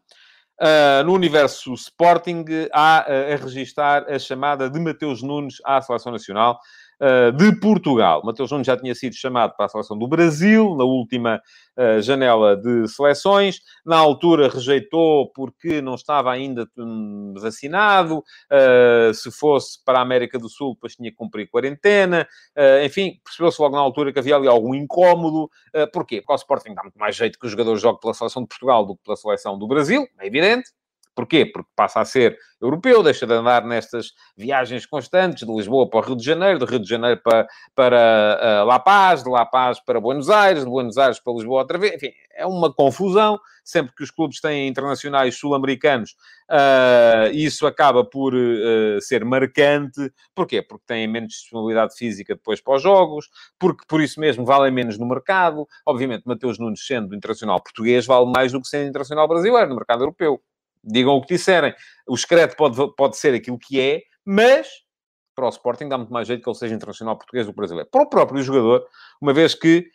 Uh, 0.61 1.03
no 1.03 1.13
universo 1.13 1.73
Sporting, 1.73 2.45
há 2.71 2.99
a 2.99 3.35
registar 3.35 4.05
a 4.07 4.19
chamada 4.19 4.69
de 4.69 4.79
Mateus 4.79 5.23
Nunes 5.23 5.55
à 5.65 5.81
Seleção 5.81 6.11
Nacional. 6.11 6.59
Eh, 7.03 7.31
de 7.31 7.59
Portugal. 7.59 8.21
Mateus 8.23 8.51
Nunes 8.51 8.67
já 8.67 8.77
tinha 8.77 8.93
sido 8.93 9.15
chamado 9.15 9.55
para 9.55 9.65
a 9.65 9.69
seleção 9.69 9.97
do 9.97 10.07
Brasil, 10.07 10.75
na 10.75 10.83
última 10.83 11.41
uh, 11.75 11.99
janela 11.99 12.55
de 12.55 12.87
seleções. 12.87 13.59
Na 13.83 13.97
altura 13.97 14.47
rejeitou 14.47 15.31
porque 15.33 15.81
não 15.81 15.95
estava 15.95 16.31
ainda 16.31 16.69
um, 16.77 17.33
vacinado. 17.35 18.19
Uh, 18.19 19.11
se 19.15 19.31
fosse 19.31 19.83
para 19.83 19.97
a 19.97 20.03
América 20.03 20.37
do 20.37 20.47
Sul, 20.47 20.75
depois 20.75 20.95
tinha 20.95 21.09
que 21.09 21.17
cumprir 21.17 21.49
quarentena. 21.49 22.27
enfim, 22.85 23.19
percebeu-se 23.23 23.59
logo 23.59 23.75
na 23.75 23.81
altura 23.81 24.13
que 24.13 24.19
havia 24.19 24.35
ali 24.35 24.47
algum 24.47 24.75
incómodo. 24.75 25.49
porquê? 25.91 26.21
Porque 26.21 26.33
o 26.33 26.35
Sporting 26.35 26.75
dá 26.75 26.83
muito 26.83 26.99
mais 26.99 27.15
jeito 27.15 27.39
que 27.39 27.47
os 27.47 27.51
jogadores 27.51 27.81
jogam 27.81 27.99
pela 27.99 28.13
seleção 28.13 28.43
de 28.43 28.47
Portugal 28.47 28.85
do 28.85 28.95
que 28.95 29.03
pela 29.03 29.17
seleção 29.17 29.57
do 29.57 29.67
Brasil, 29.67 30.07
é 30.19 30.27
evidente. 30.27 30.69
Porquê? 31.15 31.45
Porque 31.45 31.69
passa 31.75 31.99
a 31.99 32.05
ser 32.05 32.37
europeu, 32.61 33.01
deixa 33.03 33.25
de 33.25 33.33
andar 33.33 33.65
nestas 33.65 34.13
viagens 34.37 34.85
constantes 34.85 35.45
de 35.45 35.53
Lisboa 35.53 35.89
para 35.89 35.99
o 35.99 36.03
Rio 36.03 36.15
de 36.15 36.23
Janeiro, 36.23 36.59
de 36.59 36.65
Rio 36.65 36.79
de 36.79 36.87
Janeiro 36.87 37.19
para, 37.23 37.47
para 37.75 38.63
uh, 38.63 38.67
La 38.67 38.79
Paz, 38.79 39.23
de 39.23 39.29
La 39.29 39.45
Paz 39.45 39.79
para 39.83 39.99
Buenos 39.99 40.29
Aires, 40.29 40.63
de 40.63 40.69
Buenos 40.69 40.97
Aires 40.97 41.19
para 41.19 41.33
Lisboa 41.33 41.61
outra 41.61 41.77
vez. 41.77 41.95
Enfim, 41.95 42.11
é 42.35 42.45
uma 42.45 42.73
confusão. 42.73 43.39
Sempre 43.63 43.93
que 43.95 44.03
os 44.03 44.09
clubes 44.09 44.41
têm 44.41 44.67
internacionais 44.67 45.37
sul-americanos, 45.37 46.15
uh, 46.49 47.31
isso 47.31 47.67
acaba 47.67 48.03
por 48.03 48.33
uh, 48.33 48.99
ser 48.99 49.23
marcante. 49.23 50.11
Porquê? 50.33 50.63
Porque 50.63 50.83
têm 50.87 51.07
menos 51.07 51.33
disponibilidade 51.33 51.95
física 51.95 52.33
depois 52.33 52.59
para 52.59 52.75
os 52.75 52.81
jogos, 52.81 53.29
porque 53.59 53.85
por 53.87 54.01
isso 54.01 54.19
mesmo 54.19 54.45
valem 54.45 54.71
menos 54.71 54.97
no 54.97 55.07
mercado. 55.07 55.67
Obviamente, 55.85 56.23
Mateus 56.25 56.57
Nunes, 56.57 56.85
sendo 56.85 57.15
internacional 57.15 57.61
português, 57.61 58.07
vale 58.07 58.31
mais 58.31 58.51
do 58.51 58.59
que 58.59 58.67
sendo 58.67 58.89
internacional 58.89 59.27
brasileiro 59.27 59.69
no 59.69 59.75
mercado 59.75 60.01
europeu. 60.01 60.41
Digam 60.83 61.13
o 61.15 61.21
que 61.21 61.35
disserem. 61.35 61.73
O 62.07 62.17
Scred 62.17 62.55
pode, 62.55 62.77
pode 62.95 63.17
ser 63.17 63.33
aquilo 63.33 63.57
que 63.59 63.79
é, 63.79 64.01
mas 64.25 64.67
para 65.35 65.45
o 65.45 65.49
Sporting 65.49 65.87
dá 65.87 65.97
muito 65.97 66.11
mais 66.11 66.27
jeito 66.27 66.43
que 66.43 66.49
ele 66.49 66.57
seja 66.57 66.75
internacional 66.75 67.17
português 67.17 67.47
do 67.47 67.53
brasileiro. 67.53 67.89
Para 67.89 68.03
o 68.03 68.09
próprio 68.09 68.41
jogador, 68.41 68.85
uma 69.21 69.33
vez 69.33 69.55
que 69.55 69.85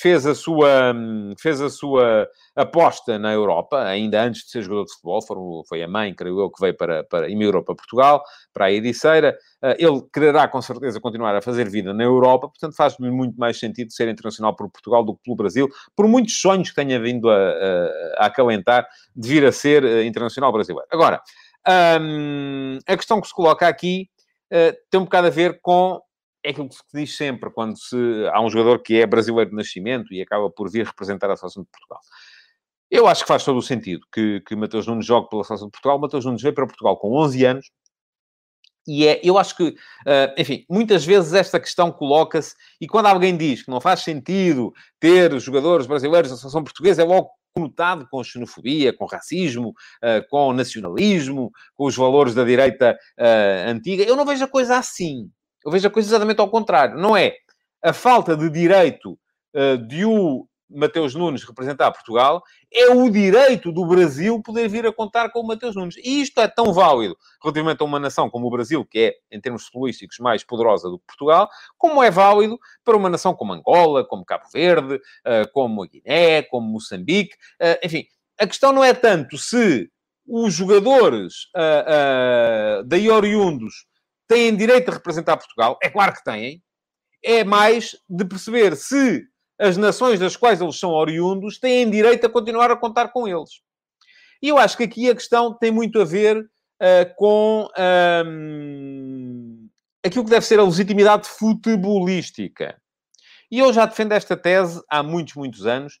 fez, 0.00 0.26
a 0.26 0.34
sua, 0.34 0.94
fez 1.38 1.60
a 1.60 1.68
sua 1.68 2.28
aposta 2.56 3.18
na 3.18 3.32
Europa, 3.32 3.82
ainda 3.82 4.22
antes 4.22 4.44
de 4.44 4.50
ser 4.50 4.62
jogador 4.62 4.84
de 4.84 4.92
futebol, 4.92 5.22
foram, 5.22 5.62
foi 5.68 5.82
a 5.82 5.88
mãe, 5.88 6.14
creio 6.14 6.40
eu, 6.40 6.50
que 6.50 6.60
veio 6.60 6.76
para, 6.76 7.04
para 7.04 7.30
emigrou 7.30 7.62
para 7.62 7.74
Portugal, 7.74 8.22
para 8.52 8.66
a 8.66 8.72
Ediceira. 8.72 9.36
Uh, 9.62 9.74
ele 9.78 10.02
quererá 10.12 10.48
com 10.48 10.60
certeza 10.60 11.00
continuar 11.00 11.34
a 11.36 11.42
fazer 11.42 11.68
vida 11.68 11.92
na 11.92 12.04
Europa, 12.04 12.48
portanto 12.48 12.74
faz-lhe 12.74 13.10
muito 13.10 13.38
mais 13.38 13.58
sentido 13.58 13.92
ser 13.92 14.08
internacional 14.08 14.54
por 14.56 14.70
Portugal 14.70 15.04
do 15.04 15.14
que 15.14 15.22
pelo 15.24 15.36
Brasil, 15.36 15.68
por 15.94 16.08
muitos 16.08 16.40
sonhos 16.40 16.70
que 16.70 16.74
tenha 16.74 17.00
vindo 17.00 17.30
a, 17.30 17.36
a, 17.36 18.24
a 18.24 18.26
acalentar 18.26 18.86
de 19.14 19.28
vir 19.28 19.44
a 19.44 19.52
ser 19.52 19.84
uh, 19.84 20.02
internacional 20.02 20.52
brasileiro. 20.52 20.88
Agora, 20.90 21.20
um, 22.00 22.78
a 22.86 22.96
questão 22.96 23.20
que 23.20 23.28
se 23.28 23.34
coloca 23.34 23.68
aqui 23.68 24.08
uh, 24.52 24.76
tem 24.90 25.00
um 25.00 25.04
bocado 25.04 25.28
a 25.28 25.30
ver 25.30 25.60
com 25.60 26.00
é 26.44 26.50
aquilo 26.50 26.68
que 26.68 26.74
se 26.74 26.82
diz 26.92 27.16
sempre 27.16 27.50
quando 27.50 27.78
se, 27.78 27.96
há 28.32 28.40
um 28.40 28.50
jogador 28.50 28.80
que 28.82 29.00
é 29.00 29.06
brasileiro 29.06 29.50
de 29.50 29.56
nascimento 29.56 30.12
e 30.12 30.20
acaba 30.20 30.50
por 30.50 30.70
vir 30.70 30.86
representar 30.86 31.30
a 31.30 31.36
seleção 31.36 31.62
de 31.62 31.68
Portugal. 31.70 32.00
Eu 32.90 33.06
acho 33.06 33.22
que 33.22 33.28
faz 33.28 33.44
todo 33.44 33.58
o 33.58 33.62
sentido 33.62 34.06
que, 34.12 34.42
que 34.46 34.54
Matheus 34.54 34.86
Nunes 34.86 35.06
jogue 35.06 35.28
pela 35.30 35.44
seleção 35.44 35.68
de 35.68 35.72
Portugal. 35.72 35.98
Matheus 35.98 36.24
Nunes 36.24 36.42
veio 36.42 36.54
para 36.54 36.66
Portugal 36.66 36.96
com 36.98 37.12
11 37.16 37.44
anos, 37.44 37.70
e 38.86 39.06
é, 39.06 39.20
eu 39.22 39.38
acho 39.38 39.56
que, 39.56 39.68
uh, 39.68 40.34
enfim, 40.36 40.64
muitas 40.68 41.04
vezes 41.04 41.32
esta 41.32 41.60
questão 41.60 41.92
coloca-se, 41.92 42.54
e 42.80 42.86
quando 42.86 43.06
alguém 43.06 43.36
diz 43.36 43.62
que 43.62 43.70
não 43.70 43.80
faz 43.80 44.00
sentido 44.00 44.72
ter 44.98 45.38
jogadores 45.38 45.86
brasileiros 45.86 46.30
na 46.30 46.36
seleção 46.36 46.64
portuguesa, 46.64 47.02
é 47.02 47.04
logo 47.04 47.30
conotado 47.54 48.08
com 48.10 48.24
xenofobia, 48.24 48.92
com 48.92 49.04
racismo, 49.04 49.68
uh, 49.68 50.28
com 50.28 50.52
nacionalismo, 50.52 51.52
com 51.74 51.86
os 51.86 51.96
valores 51.96 52.34
da 52.34 52.44
direita 52.44 52.98
uh, 53.18 53.70
antiga. 53.70 54.02
Eu 54.02 54.16
não 54.16 54.26
vejo 54.26 54.44
a 54.44 54.48
coisa 54.48 54.76
assim. 54.76 55.30
Eu 55.64 55.70
vejo 55.70 55.86
a 55.86 55.90
coisa 55.90 56.08
exatamente 56.08 56.40
ao 56.40 56.48
contrário. 56.48 56.98
Não 56.98 57.16
é 57.16 57.36
a 57.82 57.92
falta 57.92 58.36
de 58.36 58.48
direito 58.48 59.18
uh, 59.54 59.78
de 59.86 60.04
o 60.04 60.46
Mateus 60.74 61.14
Nunes 61.14 61.44
representar 61.44 61.92
Portugal, 61.92 62.42
é 62.72 62.88
o 62.88 63.10
direito 63.10 63.70
do 63.70 63.84
Brasil 63.84 64.40
poder 64.42 64.68
vir 64.68 64.86
a 64.86 64.92
contar 64.92 65.30
com 65.30 65.40
o 65.40 65.46
Mateus 65.46 65.76
Nunes. 65.76 65.96
E 65.98 66.22
isto 66.22 66.40
é 66.40 66.48
tão 66.48 66.72
válido 66.72 67.16
relativamente 67.42 67.82
a 67.82 67.84
uma 67.84 68.00
nação 68.00 68.30
como 68.30 68.46
o 68.46 68.50
Brasil, 68.50 68.84
que 68.84 68.98
é, 68.98 69.14
em 69.30 69.40
termos 69.40 69.66
futbolísticos, 69.66 70.18
mais 70.18 70.42
poderosa 70.42 70.88
do 70.88 70.98
que 70.98 71.06
Portugal, 71.06 71.48
como 71.76 72.02
é 72.02 72.10
válido 72.10 72.58
para 72.84 72.96
uma 72.96 73.10
nação 73.10 73.34
como 73.34 73.52
Angola, 73.52 74.04
como 74.04 74.24
Cabo 74.24 74.44
Verde, 74.52 75.00
eh, 75.24 75.44
como 75.52 75.82
a 75.82 75.86
Guiné, 75.86 76.42
como 76.42 76.68
Moçambique. 76.68 77.36
Eh, 77.60 77.80
enfim, 77.84 78.04
a 78.38 78.46
questão 78.46 78.72
não 78.72 78.82
é 78.82 78.94
tanto 78.94 79.36
se 79.36 79.90
os 80.26 80.54
jogadores 80.54 81.48
daí 82.86 83.10
oriundos 83.10 83.86
têm 84.28 84.56
direito 84.56 84.90
a 84.90 84.94
representar 84.94 85.36
Portugal. 85.36 85.78
É 85.82 85.90
claro 85.90 86.12
que 86.12 86.24
têm. 86.24 86.62
É 87.24 87.44
mais 87.44 87.96
de 88.08 88.24
perceber 88.24 88.76
se 88.76 89.24
as 89.58 89.76
nações 89.76 90.18
das 90.18 90.36
quais 90.36 90.60
eles 90.60 90.78
são 90.78 90.90
oriundos 90.90 91.58
têm 91.58 91.88
direito 91.88 92.26
a 92.26 92.30
continuar 92.30 92.70
a 92.70 92.76
contar 92.76 93.08
com 93.08 93.28
eles. 93.28 93.50
E 94.42 94.48
eu 94.48 94.58
acho 94.58 94.76
que 94.76 94.82
aqui 94.82 95.08
a 95.08 95.14
questão 95.14 95.56
tem 95.56 95.70
muito 95.70 96.00
a 96.00 96.04
ver 96.04 96.36
uh, 96.36 97.14
com 97.16 97.68
um, 98.26 99.68
aquilo 100.04 100.24
que 100.24 100.30
deve 100.30 100.44
ser 100.44 100.58
a 100.58 100.64
legitimidade 100.64 101.28
futebolística. 101.28 102.76
E 103.50 103.60
eu 103.60 103.72
já 103.72 103.86
defendo 103.86 104.12
esta 104.12 104.36
tese 104.36 104.82
há 104.90 105.02
muitos, 105.02 105.34
muitos 105.34 105.64
anos, 105.64 106.00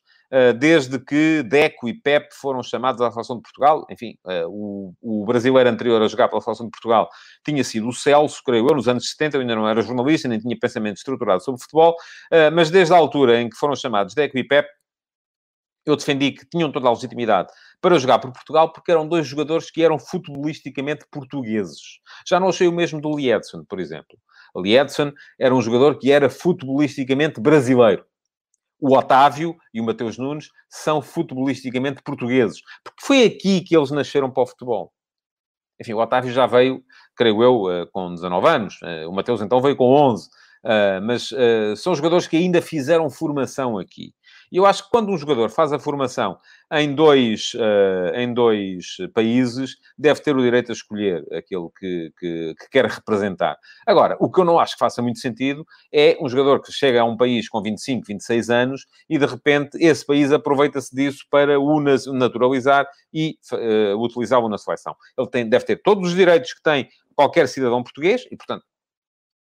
desde 0.58 0.98
que 0.98 1.42
Deco 1.42 1.88
e 1.88 1.92
Pep 1.92 2.32
foram 2.32 2.62
chamados 2.62 3.02
à 3.02 3.10
seleção 3.10 3.36
de 3.36 3.42
Portugal. 3.42 3.86
Enfim, 3.90 4.16
eh, 4.26 4.44
o, 4.46 4.94
o 5.02 5.26
brasileiro 5.26 5.68
anterior 5.68 6.00
a 6.00 6.08
jogar 6.08 6.28
pela 6.28 6.40
seleção 6.40 6.66
de 6.66 6.70
Portugal 6.70 7.10
tinha 7.44 7.62
sido 7.62 7.88
o 7.88 7.92
Celso, 7.92 8.40
creio 8.42 8.66
eu, 8.66 8.74
nos 8.74 8.88
anos 8.88 9.10
70. 9.10 9.36
Eu 9.36 9.40
ainda 9.42 9.54
não 9.54 9.68
era 9.68 9.82
jornalista, 9.82 10.28
nem 10.28 10.38
tinha 10.38 10.56
pensamento 10.58 10.96
estruturado 10.96 11.44
sobre 11.44 11.60
futebol, 11.60 11.94
eh, 12.30 12.50
mas 12.50 12.70
desde 12.70 12.94
a 12.94 12.96
altura 12.96 13.42
em 13.42 13.50
que 13.50 13.56
foram 13.56 13.76
chamados 13.76 14.14
Deco 14.14 14.38
e 14.38 14.44
Pep, 14.44 14.66
eu 15.84 15.96
defendi 15.96 16.32
que 16.32 16.46
tinham 16.48 16.72
toda 16.72 16.88
a 16.88 16.92
legitimidade 16.92 17.48
para 17.80 17.98
jogar 17.98 18.18
por 18.18 18.32
Portugal, 18.32 18.72
porque 18.72 18.90
eram 18.90 19.06
dois 19.06 19.26
jogadores 19.26 19.70
que 19.70 19.82
eram 19.82 19.98
futebolisticamente 19.98 21.04
portugueses. 21.10 22.00
Já 22.26 22.40
não 22.40 22.48
achei 22.48 22.68
o 22.68 22.72
mesmo 22.72 23.00
do 23.00 23.14
Liedson, 23.14 23.64
por 23.68 23.80
exemplo. 23.80 24.16
Liedson 24.56 25.12
era 25.38 25.54
um 25.54 25.60
jogador 25.60 25.98
que 25.98 26.10
era 26.10 26.30
futebolisticamente 26.30 27.40
brasileiro 27.40 28.04
o 28.82 28.96
Otávio 28.98 29.56
e 29.72 29.80
o 29.80 29.84
Mateus 29.84 30.18
Nunes 30.18 30.50
são 30.68 31.00
futebolisticamente 31.00 32.02
portugueses, 32.02 32.60
porque 32.82 33.06
foi 33.06 33.24
aqui 33.24 33.60
que 33.60 33.76
eles 33.76 33.92
nasceram 33.92 34.28
para 34.28 34.42
o 34.42 34.46
futebol. 34.46 34.92
Enfim, 35.80 35.92
o 35.92 35.98
Otávio 35.98 36.32
já 36.32 36.46
veio, 36.46 36.82
creio 37.16 37.42
eu, 37.44 37.70
eh, 37.70 37.86
com 37.92 38.12
19 38.12 38.48
anos, 38.48 38.78
eh, 38.82 39.06
o 39.06 39.12
Mateus 39.12 39.40
então 39.40 39.60
veio 39.60 39.76
com 39.76 39.84
11, 39.84 40.28
eh, 40.64 41.00
mas 41.00 41.30
são 41.76 41.94
jogadores 41.94 42.26
que 42.26 42.36
ainda 42.36 42.60
fizeram 42.60 43.08
formação 43.08 43.78
aqui. 43.78 44.12
E 44.52 44.58
eu 44.58 44.66
acho 44.66 44.84
que 44.84 44.90
quando 44.90 45.10
um 45.10 45.16
jogador 45.16 45.48
faz 45.48 45.72
a 45.72 45.78
formação 45.78 46.36
em 46.70 46.94
dois, 46.94 47.54
uh, 47.54 48.14
em 48.14 48.34
dois 48.34 48.98
países, 49.14 49.76
deve 49.96 50.20
ter 50.20 50.36
o 50.36 50.42
direito 50.42 50.70
a 50.70 50.74
escolher 50.74 51.24
aquele 51.32 51.68
que, 51.78 52.12
que, 52.18 52.54
que, 52.58 52.70
quer 52.70 52.84
representar. 52.84 53.56
Agora, 53.86 54.14
o 54.20 54.30
que 54.30 54.40
eu 54.40 54.44
não 54.44 54.58
acho 54.58 54.74
que 54.74 54.78
faça 54.80 55.00
muito 55.00 55.20
sentido 55.20 55.66
é 55.90 56.18
um 56.20 56.28
jogador 56.28 56.60
que 56.60 56.70
chega 56.70 57.00
a 57.00 57.04
um 57.04 57.16
país 57.16 57.48
com 57.48 57.62
25, 57.62 58.04
26 58.06 58.50
anos 58.50 58.86
e, 59.08 59.18
de 59.18 59.24
repente, 59.24 59.78
esse 59.80 60.04
país 60.04 60.30
aproveita-se 60.30 60.94
disso 60.94 61.24
para 61.30 61.58
o 61.58 61.80
naturalizar 62.12 62.86
e 63.10 63.38
uh, 63.52 63.96
utilizá-lo 64.04 64.50
na 64.50 64.58
seleção. 64.58 64.94
Ele 65.16 65.28
tem, 65.28 65.48
deve 65.48 65.64
ter 65.64 65.76
todos 65.82 66.10
os 66.10 66.14
direitos 66.14 66.52
que 66.52 66.62
tem 66.62 66.90
qualquer 67.16 67.48
cidadão 67.48 67.82
português 67.82 68.26
e, 68.30 68.36
portanto, 68.36 68.64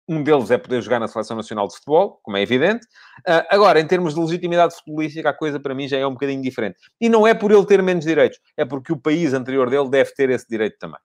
um 0.08 0.22
deles 0.22 0.50
é 0.50 0.56
poder 0.56 0.80
jogar 0.80 0.98
na 0.98 1.06
Seleção 1.06 1.36
Nacional 1.36 1.68
de 1.68 1.74
Futebol, 1.74 2.18
como 2.22 2.36
é 2.36 2.42
evidente. 2.42 2.86
Uh, 3.20 3.44
agora, 3.50 3.78
em 3.78 3.86
termos 3.86 4.14
de 4.14 4.20
legitimidade 4.20 4.74
futebolística, 4.74 5.28
a 5.28 5.34
coisa 5.34 5.60
para 5.60 5.74
mim 5.74 5.86
já 5.86 5.98
é 5.98 6.06
um 6.06 6.12
bocadinho 6.12 6.42
diferente. 6.42 6.78
E 7.00 7.08
não 7.08 7.26
é 7.26 7.34
por 7.34 7.52
ele 7.52 7.66
ter 7.66 7.82
menos 7.82 8.04
direitos, 8.04 8.38
é 8.56 8.64
porque 8.64 8.92
o 8.92 8.96
país 8.96 9.34
anterior 9.34 9.68
dele 9.68 9.88
deve 9.90 10.12
ter 10.14 10.30
esse 10.30 10.48
direito 10.48 10.78
também. 10.78 11.00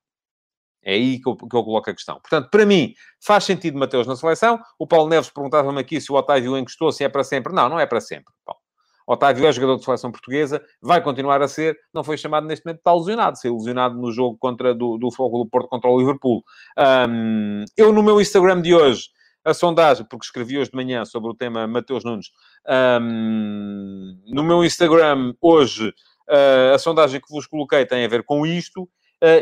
É 0.82 0.94
aí 0.94 1.20
que 1.20 1.30
eu, 1.30 1.36
que 1.36 1.44
eu 1.44 1.64
coloco 1.64 1.90
a 1.90 1.94
questão. 1.94 2.20
Portanto, 2.20 2.50
para 2.50 2.66
mim, 2.66 2.94
faz 3.22 3.46
sentido 3.46 3.78
Mateus 3.78 4.06
na 4.06 4.16
seleção. 4.16 4.60
O 4.78 4.86
Paulo 4.86 5.10
Neves 5.10 5.30
perguntava-me 5.30 5.80
aqui 5.80 6.00
se 6.00 6.12
o 6.12 6.16
Otávio 6.16 6.58
encostou, 6.58 6.92
se 6.92 7.04
é 7.04 7.10
para 7.10 7.24
sempre. 7.24 7.54
Não, 7.54 7.70
não 7.70 7.80
é 7.80 7.86
para 7.86 8.02
sempre, 8.02 8.34
Paulo. 8.46 8.63
Otávio 9.08 9.46
é 9.46 9.52
jogador 9.52 9.78
de 9.78 9.84
seleção 9.84 10.12
portuguesa, 10.12 10.64
vai 10.82 11.02
continuar 11.02 11.42
a 11.42 11.48
ser, 11.48 11.78
não 11.94 12.04
foi 12.04 12.18
chamado 12.18 12.48
neste 12.48 12.66
momento, 12.66 12.80
está 12.80 12.94
lesionado, 12.94 13.38
saiu 13.38 13.56
lesionado 13.56 13.96
no 13.96 14.12
jogo 14.12 14.38
contra, 14.38 14.74
do, 14.74 14.98
do 14.98 15.12
Fogo 15.12 15.44
do 15.44 15.50
Porto 15.50 15.68
contra 15.68 15.90
o 15.90 16.00
Liverpool. 16.00 16.44
Um, 17.10 17.66
eu, 17.78 17.92
no 17.92 18.02
meu 18.02 18.20
Instagram 18.22 18.62
de 18.62 18.74
hoje, 18.74 19.10
a 19.44 19.54
sondagem, 19.54 20.06
porque 20.06 20.26
escrevi 20.26 20.58
hoje 20.58 20.72
de 20.72 20.76
manhã 20.76 21.04
sobre 21.04 21.30
o 21.30 21.34
tema 21.34 21.68
Mateus 21.68 22.04
Nunes, 22.04 22.28
um, 23.02 24.18
no 24.28 24.44
meu 24.44 24.64
Instagram 24.64 25.34
hoje, 25.42 25.90
uh, 26.30 26.74
a 26.74 26.78
sondagem 26.78 27.20
que 27.20 27.30
vos 27.30 27.46
coloquei 27.46 27.86
tem 27.86 28.06
a 28.06 28.08
ver 28.08 28.24
com 28.24 28.46
isto, 28.46 28.88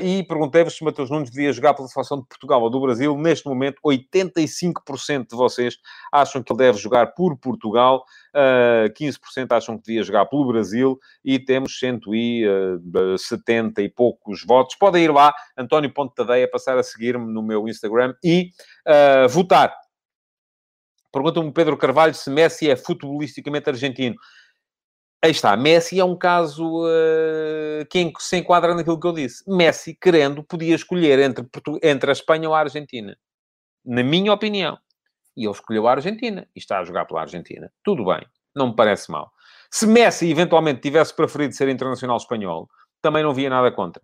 e 0.02 0.24
perguntei-vos 0.24 0.76
se 0.76 0.84
Matheus 0.84 1.10
Nunes 1.10 1.32
devia 1.32 1.52
jogar 1.52 1.74
pela 1.74 1.88
seleção 1.88 2.20
de 2.20 2.28
Portugal 2.28 2.62
ou 2.62 2.70
do 2.70 2.80
Brasil. 2.80 3.18
Neste 3.18 3.48
momento, 3.48 3.80
85% 3.84 5.30
de 5.30 5.36
vocês 5.36 5.78
acham 6.12 6.44
que 6.44 6.52
ele 6.52 6.60
deve 6.60 6.78
jogar 6.78 7.08
por 7.14 7.36
Portugal, 7.38 8.06
uh, 8.36 8.86
eh, 8.86 8.94
15% 8.96 9.52
acham 9.52 9.78
que 9.78 9.86
devia 9.86 10.04
jogar 10.04 10.28
pelo 10.28 10.46
Brasil 10.46 11.00
e 11.26 11.40
temos 11.40 11.80
170 11.80 13.82
e 13.82 13.90
poucos 13.90 14.46
votos. 14.46 14.76
Podem 14.76 15.06
ir 15.06 15.12
lá, 15.12 15.34
António 15.58 15.92
Ponte 15.92 16.14
Tadeia, 16.14 16.50
passar 16.50 16.78
a 16.78 16.84
seguir-me 16.84 17.32
no 17.32 17.42
meu 17.42 17.68
Instagram 17.68 18.14
e 18.24 18.52
uh, 18.88 19.28
votar. 19.30 19.74
Pergunta-me 21.12 21.52
Pedro 21.52 21.76
Carvalho 21.76 22.14
se 22.14 22.30
Messi 22.30 22.70
é 22.70 22.76
futebolisticamente 22.76 23.70
argentino. 23.70 24.16
Aí 25.24 25.30
está, 25.30 25.56
Messi 25.56 26.00
é 26.00 26.04
um 26.04 26.18
caso 26.18 26.84
uh, 26.84 27.86
que 27.92 28.12
se 28.18 28.38
enquadra 28.38 28.74
naquilo 28.74 29.00
que 29.00 29.06
eu 29.06 29.14
disse. 29.14 29.44
Messi, 29.48 29.94
querendo, 29.94 30.44
podia 30.44 30.74
escolher 30.74 31.20
entre, 31.20 31.46
entre 31.84 32.10
a 32.10 32.14
Espanha 32.14 32.50
ou 32.50 32.56
a 32.56 32.60
Argentina. 32.60 33.16
Na 33.86 34.04
minha 34.04 34.34
opinião. 34.34 34.80
E 35.38 35.46
ele 35.46 35.52
escolheu 35.52 35.88
a 35.88 35.92
Argentina. 35.92 36.48
E 36.56 36.60
está 36.60 36.80
a 36.80 36.84
jogar 36.84 37.06
pela 37.06 37.22
Argentina. 37.22 37.72
Tudo 37.84 38.04
bem. 38.06 38.26
Não 38.56 38.70
me 38.70 38.76
parece 38.76 39.12
mal. 39.12 39.32
Se 39.70 39.86
Messi, 39.86 40.30
eventualmente, 40.30 40.82
tivesse 40.82 41.16
preferido 41.16 41.54
ser 41.54 41.70
internacional 41.70 42.18
espanhol, 42.18 42.68
também 43.00 43.22
não 43.22 43.34
via 43.34 43.50
nada 43.50 43.72
contra. 43.72 44.02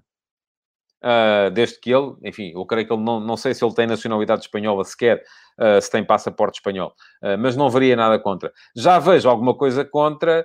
Uh, 1.04 1.52
desde 1.52 1.80
que 1.80 1.92
ele, 1.94 2.16
enfim, 2.24 2.52
eu 2.56 2.66
creio 2.66 2.88
que 2.88 2.92
ele 2.92 3.04
não, 3.04 3.20
não 3.20 3.38
sei 3.38 3.54
se 3.54 3.64
ele 3.64 3.74
tem 3.76 3.86
nacionalidade 3.86 4.42
espanhola 4.42 4.84
sequer, 4.84 5.22
uh, 5.60 5.80
se 5.80 5.92
tem 5.92 6.04
passaporte 6.04 6.58
espanhol, 6.58 6.92
uh, 7.24 7.38
mas 7.38 7.56
não 7.56 7.70
veria 7.70 7.96
nada 7.96 8.18
contra. 8.18 8.52
Já 8.76 8.98
vejo 8.98 9.30
alguma 9.30 9.56
coisa 9.56 9.86
contra, 9.86 10.44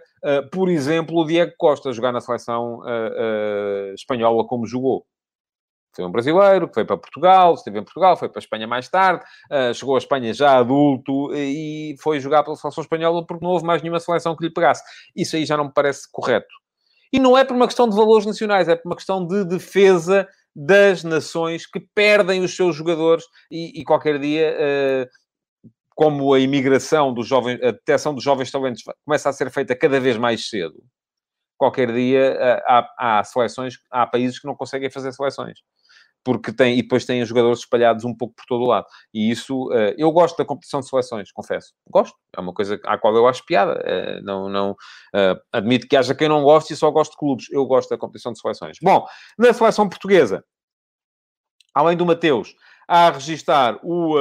por 0.52 0.68
exemplo, 0.68 1.16
o 1.18 1.24
Diego 1.24 1.52
Costa 1.56 1.90
jogar 1.92 2.12
na 2.12 2.20
seleção 2.20 2.80
espanhola 3.94 4.46
como 4.46 4.66
jogou. 4.66 5.06
Foi 5.96 6.04
um 6.04 6.10
brasileiro 6.10 6.68
que 6.68 6.74
foi 6.74 6.84
para 6.84 6.98
Portugal, 6.98 7.54
esteve 7.54 7.78
em 7.78 7.84
Portugal, 7.84 8.16
foi 8.16 8.28
para 8.28 8.38
a 8.38 8.44
Espanha 8.44 8.66
mais 8.66 8.88
tarde, 8.88 9.24
chegou 9.74 9.94
à 9.94 9.98
Espanha 9.98 10.32
já 10.34 10.58
adulto 10.58 11.34
e 11.34 11.96
foi 12.00 12.20
jogar 12.20 12.42
pela 12.42 12.56
seleção 12.56 12.82
espanhola 12.82 13.26
porque 13.26 13.44
não 13.44 13.52
houve 13.52 13.64
mais 13.64 13.82
nenhuma 13.82 14.00
seleção 14.00 14.36
que 14.36 14.44
lhe 14.44 14.52
pegasse. 14.52 14.82
Isso 15.16 15.34
aí 15.34 15.46
já 15.46 15.56
não 15.56 15.64
me 15.64 15.72
parece 15.72 16.10
correto. 16.10 16.54
E 17.12 17.18
não 17.18 17.36
é 17.36 17.44
por 17.44 17.54
uma 17.54 17.66
questão 17.66 17.86
de 17.86 17.94
valores 17.94 18.24
nacionais, 18.24 18.68
é 18.68 18.74
por 18.74 18.88
uma 18.88 18.96
questão 18.96 19.26
de 19.26 19.44
defesa 19.44 20.26
das 20.54 21.02
nações 21.02 21.66
que 21.66 21.80
perdem 21.94 22.42
os 22.42 22.54
seus 22.54 22.76
jogadores 22.76 23.24
e, 23.50 23.80
e 23.80 23.84
qualquer 23.84 24.18
dia, 24.18 24.56
uh, 24.56 25.08
como 25.94 26.32
a 26.34 26.40
imigração 26.40 27.12
dos 27.12 27.26
jovens, 27.26 27.62
a 27.62 27.70
detecção 27.70 28.14
dos 28.14 28.22
jovens 28.22 28.50
talentos 28.50 28.82
começa 29.04 29.28
a 29.28 29.32
ser 29.32 29.50
feita 29.50 29.76
cada 29.76 29.98
vez 29.98 30.16
mais 30.16 30.48
cedo, 30.48 30.82
qualquer 31.56 31.92
dia 31.92 32.34
uh, 32.34 32.62
há, 32.66 33.18
há 33.18 33.24
seleções, 33.24 33.74
há 33.90 34.06
países 34.06 34.38
que 34.38 34.46
não 34.46 34.54
conseguem 34.54 34.90
fazer 34.90 35.12
seleções 35.12 35.58
porque 36.24 36.52
tem, 36.52 36.78
e 36.78 36.82
depois 36.82 37.04
têm 37.04 37.24
jogadores 37.24 37.60
espalhados 37.60 38.04
um 38.04 38.14
pouco 38.14 38.34
por 38.34 38.44
todo 38.46 38.62
o 38.64 38.66
lado. 38.68 38.86
E 39.12 39.30
isso, 39.30 39.68
uh, 39.68 39.94
eu 39.96 40.10
gosto 40.12 40.36
da 40.36 40.44
competição 40.44 40.80
de 40.80 40.88
seleções, 40.88 41.32
confesso. 41.32 41.72
Gosto. 41.88 42.16
É 42.36 42.40
uma 42.40 42.54
coisa 42.54 42.80
à 42.84 42.96
qual 42.96 43.14
eu 43.14 43.26
acho 43.26 43.44
piada. 43.44 43.80
Uh, 43.80 44.24
não, 44.24 44.48
não, 44.48 44.70
uh, 44.70 45.40
admito 45.52 45.86
que 45.88 45.96
haja 45.96 46.14
quem 46.14 46.28
não 46.28 46.42
goste 46.42 46.72
e 46.72 46.76
só 46.76 46.90
gosto 46.90 47.12
de 47.12 47.18
clubes. 47.18 47.46
Eu 47.50 47.66
gosto 47.66 47.90
da 47.90 47.98
competição 47.98 48.32
de 48.32 48.40
seleções. 48.40 48.78
Bom, 48.82 49.06
na 49.38 49.52
seleção 49.52 49.88
portuguesa, 49.88 50.44
além 51.74 51.96
do 51.96 52.06
Mateus, 52.06 52.54
há 52.86 53.08
a 53.08 53.10
registar 53.10 53.78
o, 53.82 54.16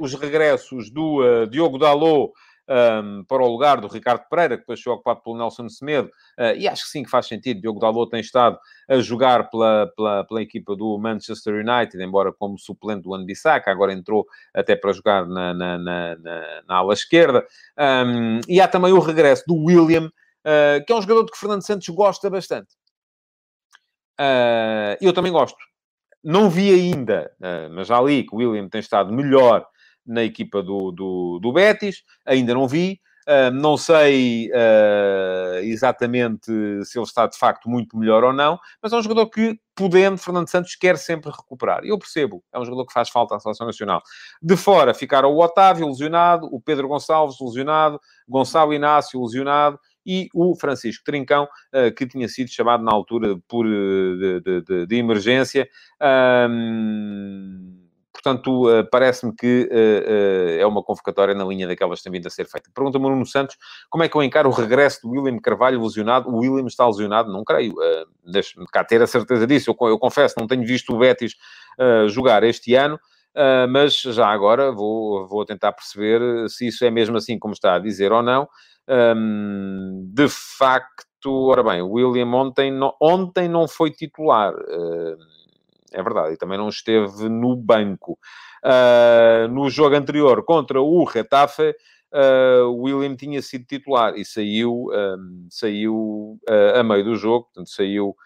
os 0.00 0.14
regressos 0.14 0.90
do 0.90 1.46
Diogo 1.46 1.78
Dalot, 1.78 2.32
um, 2.68 3.24
para 3.24 3.42
o 3.42 3.48
lugar 3.48 3.80
do 3.80 3.88
Ricardo 3.88 4.24
Pereira, 4.28 4.56
que 4.56 4.62
depois 4.62 4.80
foi 4.80 4.92
ocupado 4.92 5.20
pelo 5.22 5.36
Nelson 5.36 5.68
Semedo, 5.68 6.08
uh, 6.38 6.56
e 6.56 6.66
acho 6.66 6.84
que 6.84 6.90
sim 6.90 7.02
que 7.02 7.10
faz 7.10 7.26
sentido. 7.26 7.60
Diogo 7.60 7.80
Dalot 7.80 8.10
tem 8.10 8.20
estado 8.20 8.58
a 8.88 8.98
jogar 8.98 9.50
pela, 9.50 9.90
pela, 9.96 10.24
pela 10.24 10.42
equipa 10.42 10.74
do 10.74 10.98
Manchester 10.98 11.54
United, 11.54 12.02
embora 12.02 12.32
como 12.32 12.58
suplente 12.58 13.02
do 13.02 13.14
Anbissaca, 13.14 13.70
agora 13.70 13.92
entrou 13.92 14.26
até 14.52 14.74
para 14.76 14.92
jogar 14.92 15.26
na, 15.26 15.52
na, 15.54 15.78
na, 15.78 16.16
na, 16.16 16.62
na 16.66 16.76
ala 16.76 16.94
esquerda. 16.94 17.46
Um, 17.78 18.40
e 18.48 18.60
há 18.60 18.68
também 18.68 18.92
o 18.92 19.00
regresso 19.00 19.44
do 19.46 19.56
William, 19.56 20.06
uh, 20.06 20.84
que 20.86 20.92
é 20.92 20.96
um 20.96 21.02
jogador 21.02 21.26
que 21.26 21.38
Fernando 21.38 21.64
Santos 21.64 21.88
gosta 21.88 22.30
bastante. 22.30 22.74
Uh, 24.20 24.96
eu 25.00 25.12
também 25.12 25.32
gosto. 25.32 25.58
Não 26.22 26.48
vi 26.48 26.72
ainda, 26.72 27.30
mas 27.70 27.88
já 27.88 28.00
li 28.00 28.22
que 28.22 28.34
o 28.34 28.38
William 28.38 28.66
tem 28.66 28.80
estado 28.80 29.12
melhor 29.12 29.66
na 30.06 30.22
equipa 30.22 30.62
do, 30.62 30.90
do, 30.90 31.38
do 31.40 31.52
Betis, 31.52 32.02
ainda 32.24 32.54
não 32.54 32.68
vi. 32.68 33.00
Uh, 33.26 33.50
não 33.50 33.74
sei 33.78 34.50
uh, 34.50 35.56
exatamente 35.62 36.44
se 36.84 36.98
ele 36.98 37.06
está 37.06 37.26
de 37.26 37.38
facto 37.38 37.70
muito 37.70 37.96
melhor 37.96 38.22
ou 38.22 38.34
não, 38.34 38.58
mas 38.82 38.92
é 38.92 38.96
um 38.96 39.02
jogador 39.02 39.30
que, 39.30 39.58
podendo, 39.74 40.18
Fernando 40.18 40.46
Santos 40.50 40.76
quer 40.76 40.98
sempre 40.98 41.30
recuperar. 41.30 41.82
Eu 41.84 41.98
percebo, 41.98 42.44
é 42.52 42.58
um 42.58 42.64
jogador 42.66 42.84
que 42.84 42.92
faz 42.92 43.08
falta 43.08 43.34
à 43.34 43.40
seleção 43.40 43.66
nacional. 43.66 44.02
De 44.42 44.58
fora 44.58 44.92
ficaram 44.92 45.30
o 45.32 45.42
Otávio 45.42 45.88
lesionado, 45.88 46.46
o 46.52 46.60
Pedro 46.60 46.86
Gonçalves 46.86 47.36
lesionado, 47.40 47.98
Gonçalo 48.28 48.74
Inácio 48.74 49.18
lesionado 49.22 49.80
e 50.04 50.28
o 50.34 50.54
Francisco 50.54 51.02
Trincão, 51.02 51.48
uh, 51.74 51.94
que 51.94 52.06
tinha 52.06 52.28
sido 52.28 52.50
chamado 52.50 52.84
na 52.84 52.92
altura 52.92 53.38
por, 53.48 53.64
de, 53.64 54.40
de, 54.42 54.60
de, 54.60 54.86
de 54.86 54.96
emergência. 54.96 55.66
Um 55.98 57.83
Portanto, 58.14 58.68
uh, 58.68 58.88
parece-me 58.88 59.34
que 59.34 59.68
uh, 59.68 59.74
uh, 59.74 60.60
é 60.60 60.64
uma 60.64 60.84
convocatória 60.84 61.34
na 61.34 61.44
linha 61.44 61.66
daquelas 61.66 61.98
que 61.98 62.04
têm 62.04 62.12
vindo 62.12 62.28
a 62.28 62.30
ser 62.30 62.46
feita. 62.46 62.70
Pergunta-me 62.72 63.08
Nuno 63.08 63.26
Santos, 63.26 63.56
como 63.90 64.04
é 64.04 64.08
que 64.08 64.16
eu 64.16 64.22
encaro 64.22 64.48
o 64.48 64.52
regresso 64.52 65.00
do 65.02 65.10
William 65.10 65.36
Carvalho 65.40 65.82
lesionado? 65.82 66.30
O 66.30 66.38
William 66.38 66.66
está 66.66 66.86
lesionado? 66.86 67.32
Não 67.32 67.42
creio. 67.42 67.72
Uh, 67.72 68.06
Deixe-me 68.30 68.66
cá 68.66 68.84
ter 68.84 69.02
a 69.02 69.06
certeza 69.08 69.46
disso. 69.48 69.68
Eu, 69.68 69.88
eu, 69.88 69.98
confesso, 69.98 70.36
não 70.38 70.46
tenho 70.46 70.64
visto 70.64 70.94
o 70.94 70.98
Betis 70.98 71.34
jogar 72.08 72.42
este 72.42 72.74
ano, 72.74 72.98
mas 73.68 74.00
já 74.00 74.28
agora 74.28 74.72
vou, 74.72 75.28
vou 75.28 75.44
tentar 75.44 75.72
perceber 75.72 76.48
se 76.48 76.68
isso 76.68 76.86
é 76.86 76.90
mesmo 76.90 77.18
assim 77.18 77.38
como 77.38 77.52
está 77.52 77.74
a 77.74 77.78
dizer 77.78 78.12
ou 78.12 78.22
não. 78.22 78.48
Um, 78.88 80.10
de 80.12 80.26
facto, 80.28 81.48
ora 81.48 81.62
bem, 81.62 81.82
o 81.82 81.90
William 81.90 82.28
ontem 82.28 82.70
não, 82.70 82.94
ontem 83.00 83.46
não 83.46 83.68
foi 83.68 83.90
titular. 83.90 84.54
Uh, 84.54 85.18
é 85.94 86.02
verdade, 86.02 86.34
e 86.34 86.36
também 86.36 86.58
não 86.58 86.68
esteve 86.68 87.28
no 87.28 87.56
banco. 87.56 88.18
Uh, 88.64 89.48
no 89.48 89.70
jogo 89.70 89.94
anterior 89.94 90.44
contra 90.44 90.80
o 90.80 91.04
Retafe, 91.04 91.74
uh, 92.12 92.72
William 92.72 93.14
tinha 93.14 93.40
sido 93.40 93.64
titular 93.64 94.16
e 94.16 94.24
saiu, 94.24 94.86
um, 94.90 95.46
saiu 95.50 96.38
uh, 96.48 96.78
a 96.78 96.82
meio 96.82 97.04
do 97.04 97.16
jogo, 97.16 97.44
portanto, 97.46 97.70
saiu. 97.70 98.16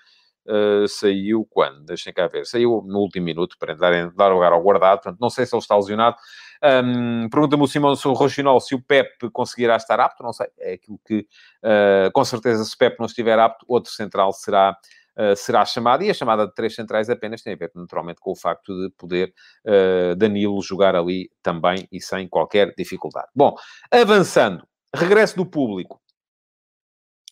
Uh, 0.50 0.88
saiu 0.88 1.46
quando? 1.50 1.84
Deixem 1.84 2.10
cá 2.10 2.26
ver. 2.26 2.46
Saiu 2.46 2.82
no 2.86 3.00
último 3.00 3.26
minuto 3.26 3.54
para 3.58 3.74
dar, 3.74 4.10
dar 4.12 4.28
lugar 4.28 4.50
ao 4.50 4.62
guardado. 4.62 5.02
Portanto, 5.02 5.20
não 5.20 5.28
sei 5.28 5.44
se 5.44 5.54
ele 5.54 5.60
está 5.60 5.76
lesionado. 5.76 6.16
Um, 6.64 7.28
Pergunta-me 7.28 7.62
o 7.62 7.66
Simão 7.66 7.92
o 7.92 8.12
Rochinol 8.14 8.58
se 8.58 8.74
o 8.74 8.82
Pep 8.82 9.28
conseguirá 9.30 9.76
estar 9.76 10.00
apto. 10.00 10.22
Não 10.22 10.32
sei. 10.32 10.46
É 10.58 10.72
aquilo 10.72 10.98
que, 11.06 11.26
uh, 11.62 12.10
com 12.14 12.24
certeza, 12.24 12.64
se 12.64 12.74
o 12.74 12.78
Pep 12.78 12.98
não 12.98 13.04
estiver 13.04 13.38
apto, 13.38 13.66
outro 13.68 13.92
central 13.92 14.32
será 14.32 14.74
uh, 15.18 15.36
será 15.36 15.64
chamada, 15.64 16.04
e 16.04 16.10
a 16.10 16.14
chamada 16.14 16.46
de 16.46 16.54
três 16.54 16.74
centrais 16.74 17.10
apenas 17.10 17.42
tem 17.42 17.52
a 17.52 17.56
ver, 17.56 17.70
naturalmente, 17.74 18.20
com 18.20 18.32
o 18.32 18.36
facto 18.36 18.72
de 18.74 18.90
poder 18.96 19.32
uh, 19.66 20.14
Danilo 20.16 20.62
jogar 20.62 20.94
ali 20.94 21.30
também 21.42 21.88
e 21.90 22.00
sem 22.00 22.28
qualquer 22.28 22.74
dificuldade. 22.76 23.28
Bom, 23.34 23.54
avançando, 23.90 24.66
regresso 24.94 25.36
do 25.36 25.46
público. 25.46 26.00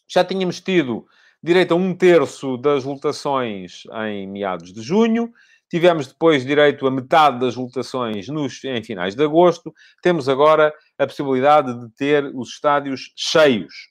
Já 0.09 0.25
tínhamos 0.25 0.61
tido 0.61 1.07
direito 1.42 1.75
a 1.75 1.77
um 1.77 1.94
terço 1.94 2.57
das 2.57 2.85
lotações 2.85 3.83
em 4.07 4.27
meados 4.27 4.72
de 4.72 4.81
junho. 4.83 5.33
Tivemos 5.68 6.07
depois 6.07 6.44
direito 6.44 6.87
a 6.87 6.90
metade 6.90 7.40
das 7.40 7.57
lotações 7.57 8.29
nos, 8.29 8.62
em 8.64 8.83
finais 8.85 9.14
de 9.16 9.25
agosto. 9.25 9.75
Temos 10.01 10.29
agora 10.29 10.72
a 10.99 11.07
possibilidade 11.07 11.79
de 11.81 11.90
ter 11.94 12.25
os 12.35 12.51
estádios 12.51 13.12
cheios. 13.16 13.90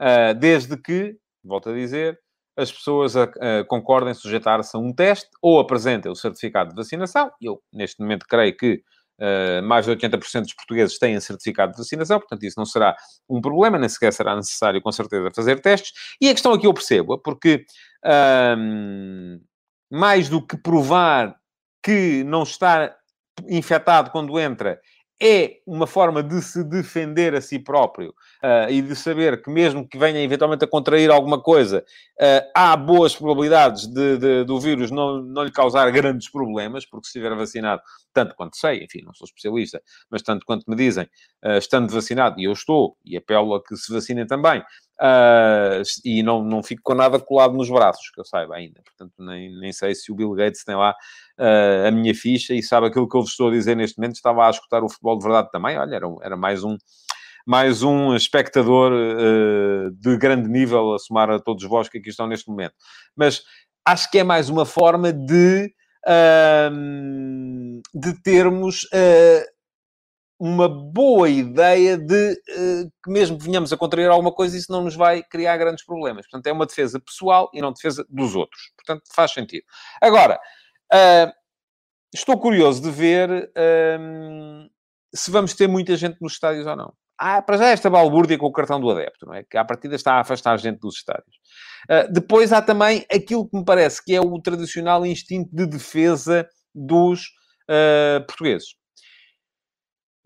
Uh, 0.00 0.34
desde 0.34 0.76
que, 0.76 1.16
volto 1.42 1.70
a 1.70 1.72
dizer, 1.72 2.18
as 2.56 2.70
pessoas 2.70 3.16
a, 3.16 3.24
a, 3.24 3.64
concordem 3.66 4.14
sujeitar-se 4.14 4.76
a 4.76 4.80
um 4.80 4.92
teste 4.92 5.28
ou 5.42 5.58
apresentem 5.58 6.10
o 6.10 6.14
certificado 6.14 6.70
de 6.70 6.76
vacinação. 6.76 7.30
Eu, 7.40 7.60
neste 7.72 8.00
momento, 8.00 8.26
creio 8.28 8.56
que 8.56 8.82
uh, 9.20 9.62
mais 9.62 9.84
de 9.84 9.92
80% 9.92 10.42
dos 10.42 10.54
portugueses 10.54 10.98
têm 10.98 11.18
certificado 11.20 11.72
de 11.72 11.78
vacinação, 11.78 12.18
portanto, 12.18 12.44
isso 12.44 12.58
não 12.58 12.66
será 12.66 12.96
um 13.28 13.40
problema, 13.40 13.78
nem 13.78 13.88
sequer 13.88 14.12
será 14.12 14.36
necessário, 14.36 14.80
com 14.80 14.92
certeza, 14.92 15.30
fazer 15.34 15.60
testes. 15.60 15.92
E 16.20 16.28
a 16.28 16.32
questão 16.32 16.52
aqui 16.52 16.66
eu 16.66 16.74
percebo, 16.74 17.18
porque 17.18 17.64
uh, 18.04 19.40
mais 19.90 20.28
do 20.28 20.44
que 20.44 20.56
provar 20.56 21.36
que 21.82 22.24
não 22.24 22.44
está 22.44 22.94
infectado 23.48 24.10
quando 24.10 24.38
entra 24.38 24.80
é 25.26 25.60
uma 25.66 25.86
forma 25.86 26.22
de 26.22 26.42
se 26.42 26.62
defender 26.62 27.34
a 27.34 27.40
si 27.40 27.58
próprio 27.58 28.10
uh, 28.10 28.68
e 28.68 28.82
de 28.82 28.94
saber 28.94 29.42
que, 29.42 29.48
mesmo 29.50 29.88
que 29.88 29.96
venha 29.96 30.20
eventualmente 30.20 30.62
a 30.66 30.68
contrair 30.68 31.10
alguma 31.10 31.40
coisa, 31.40 31.82
uh, 32.20 32.50
há 32.54 32.76
boas 32.76 33.16
probabilidades 33.16 33.86
de, 33.86 34.18
de, 34.18 34.44
do 34.44 34.60
vírus 34.60 34.90
não, 34.90 35.22
não 35.22 35.42
lhe 35.42 35.50
causar 35.50 35.90
grandes 35.90 36.30
problemas, 36.30 36.84
porque 36.84 37.06
se 37.06 37.18
estiver 37.18 37.34
vacinado, 37.34 37.80
tanto 38.12 38.34
quanto 38.34 38.58
sei, 38.58 38.84
enfim, 38.84 39.00
não 39.02 39.14
sou 39.14 39.24
especialista, 39.24 39.80
mas 40.10 40.20
tanto 40.20 40.44
quanto 40.44 40.68
me 40.68 40.76
dizem, 40.76 41.08
uh, 41.42 41.56
estando 41.56 41.90
vacinado, 41.90 42.38
e 42.38 42.44
eu 42.44 42.52
estou, 42.52 42.98
e 43.02 43.16
apelo 43.16 43.54
a 43.54 43.64
que 43.64 43.74
se 43.76 43.90
vacinem 43.94 44.26
também, 44.26 44.62
Uh, 45.00 45.82
e 46.04 46.22
não, 46.22 46.44
não 46.44 46.62
fico 46.62 46.82
com 46.84 46.94
nada 46.94 47.18
colado 47.18 47.54
nos 47.54 47.68
braços, 47.68 48.10
que 48.10 48.20
eu 48.20 48.24
saiba 48.24 48.54
ainda. 48.54 48.80
Portanto, 48.84 49.12
nem, 49.18 49.50
nem 49.58 49.72
sei 49.72 49.94
se 49.94 50.12
o 50.12 50.14
Bill 50.14 50.32
Gates 50.32 50.64
tem 50.64 50.76
lá 50.76 50.94
uh, 51.38 51.88
a 51.88 51.90
minha 51.90 52.14
ficha 52.14 52.54
e 52.54 52.62
sabe 52.62 52.86
aquilo 52.86 53.08
que 53.08 53.16
eu 53.16 53.22
vos 53.22 53.30
estou 53.30 53.48
a 53.48 53.52
dizer 53.52 53.76
neste 53.76 53.98
momento. 53.98 54.14
Estava 54.14 54.46
a 54.46 54.50
escutar 54.50 54.84
o 54.84 54.88
futebol 54.88 55.18
de 55.18 55.24
verdade 55.24 55.50
também. 55.50 55.76
Olha, 55.76 55.96
era, 55.96 56.06
era 56.22 56.36
mais 56.36 56.62
um 56.62 56.76
mais 57.46 57.82
um 57.82 58.16
espectador 58.16 58.90
uh, 58.90 59.90
de 59.90 60.16
grande 60.16 60.48
nível 60.48 60.94
a 60.94 60.98
somar 60.98 61.28
a 61.30 61.38
todos 61.38 61.62
vós 61.64 61.90
que 61.90 61.98
aqui 61.98 62.08
estão 62.08 62.26
neste 62.26 62.48
momento. 62.48 62.72
Mas 63.14 63.42
acho 63.84 64.10
que 64.10 64.18
é 64.18 64.24
mais 64.24 64.48
uma 64.48 64.64
forma 64.64 65.12
de, 65.12 65.70
de 67.94 68.22
termos 68.22 68.88
uma 70.38 70.68
boa 70.68 71.28
ideia 71.28 71.96
de 71.96 72.32
uh, 72.32 72.92
que 73.02 73.10
mesmo 73.10 73.38
venhamos 73.38 73.72
a 73.72 73.76
contrair 73.76 74.08
alguma 74.08 74.32
coisa, 74.32 74.56
isso 74.56 74.70
não 74.70 74.82
nos 74.82 74.96
vai 74.96 75.22
criar 75.22 75.56
grandes 75.56 75.84
problemas. 75.84 76.26
Portanto, 76.26 76.46
é 76.46 76.52
uma 76.52 76.66
defesa 76.66 77.00
pessoal 77.00 77.50
e 77.54 77.60
não 77.60 77.72
defesa 77.72 78.04
dos 78.08 78.34
outros. 78.34 78.72
Portanto, 78.76 79.02
faz 79.14 79.32
sentido. 79.32 79.64
Agora, 80.00 80.38
uh, 80.92 81.32
estou 82.12 82.38
curioso 82.38 82.82
de 82.82 82.90
ver 82.90 83.30
uh, 83.30 84.70
se 85.14 85.30
vamos 85.30 85.54
ter 85.54 85.68
muita 85.68 85.96
gente 85.96 86.18
nos 86.20 86.32
estádios 86.32 86.66
ou 86.66 86.76
não. 86.76 86.92
Há, 87.16 87.40
para 87.40 87.56
já, 87.56 87.68
esta 87.68 87.88
balbúrdia 87.88 88.36
com 88.36 88.46
o 88.46 88.52
cartão 88.52 88.80
do 88.80 88.90
adepto, 88.90 89.26
não 89.26 89.34
é? 89.34 89.44
Que 89.44 89.56
à 89.56 89.64
partida 89.64 89.94
está 89.94 90.14
a 90.14 90.20
afastar 90.20 90.58
gente 90.58 90.80
dos 90.80 90.96
estádios. 90.96 91.36
Depois 92.10 92.52
há 92.52 92.60
também 92.60 93.06
aquilo 93.12 93.48
que 93.48 93.56
me 93.56 93.64
parece 93.64 94.04
que 94.04 94.12
é 94.12 94.20
o 94.20 94.40
tradicional 94.40 95.06
instinto 95.06 95.48
de 95.54 95.64
defesa 95.64 96.44
dos 96.74 97.30
portugueses. 98.26 98.74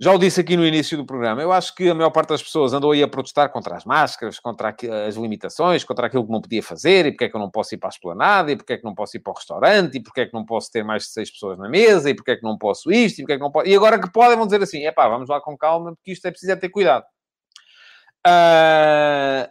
Já 0.00 0.12
o 0.12 0.18
disse 0.18 0.40
aqui 0.40 0.56
no 0.56 0.64
início 0.64 0.96
do 0.96 1.04
programa, 1.04 1.42
eu 1.42 1.50
acho 1.50 1.74
que 1.74 1.88
a 1.88 1.94
maior 1.94 2.10
parte 2.10 2.28
das 2.28 2.40
pessoas 2.40 2.72
andou 2.72 2.92
aí 2.92 3.02
a 3.02 3.08
protestar 3.08 3.50
contra 3.50 3.76
as 3.76 3.84
máscaras, 3.84 4.38
contra 4.38 4.72
as 5.08 5.16
limitações, 5.16 5.82
contra 5.82 6.06
aquilo 6.06 6.24
que 6.24 6.30
não 6.30 6.40
podia 6.40 6.62
fazer, 6.62 7.06
e 7.06 7.10
porque 7.10 7.24
é 7.24 7.28
que 7.28 7.34
eu 7.34 7.40
não 7.40 7.50
posso 7.50 7.74
ir 7.74 7.78
para 7.78 7.88
a 7.88 7.90
esplanada, 7.90 8.52
e 8.52 8.56
porque 8.56 8.74
é 8.74 8.78
que 8.78 8.84
não 8.84 8.94
posso 8.94 9.16
ir 9.16 9.20
para 9.20 9.32
o 9.32 9.34
restaurante, 9.34 9.96
e 9.96 10.00
porque 10.00 10.20
é 10.20 10.26
que 10.26 10.32
não 10.32 10.46
posso 10.46 10.70
ter 10.70 10.84
mais 10.84 11.02
de 11.02 11.08
seis 11.08 11.32
pessoas 11.32 11.58
na 11.58 11.68
mesa, 11.68 12.08
e 12.08 12.14
porque 12.14 12.30
é 12.30 12.36
que 12.36 12.44
não 12.44 12.56
posso 12.56 12.92
isto, 12.92 13.18
e 13.18 13.22
porque 13.22 13.32
é 13.32 13.36
que 13.38 13.42
não 13.42 13.50
posso... 13.50 13.66
E 13.66 13.74
agora 13.74 14.00
que 14.00 14.08
podem, 14.12 14.36
vão 14.36 14.46
dizer 14.46 14.62
assim, 14.62 14.86
é 14.86 14.92
pá, 14.92 15.08
vamos 15.08 15.28
lá 15.28 15.40
com 15.40 15.58
calma, 15.58 15.92
porque 15.96 16.12
isto 16.12 16.24
é 16.26 16.30
preciso 16.30 16.52
é 16.52 16.56
ter 16.56 16.68
cuidado. 16.68 17.04
Uh... 18.24 19.50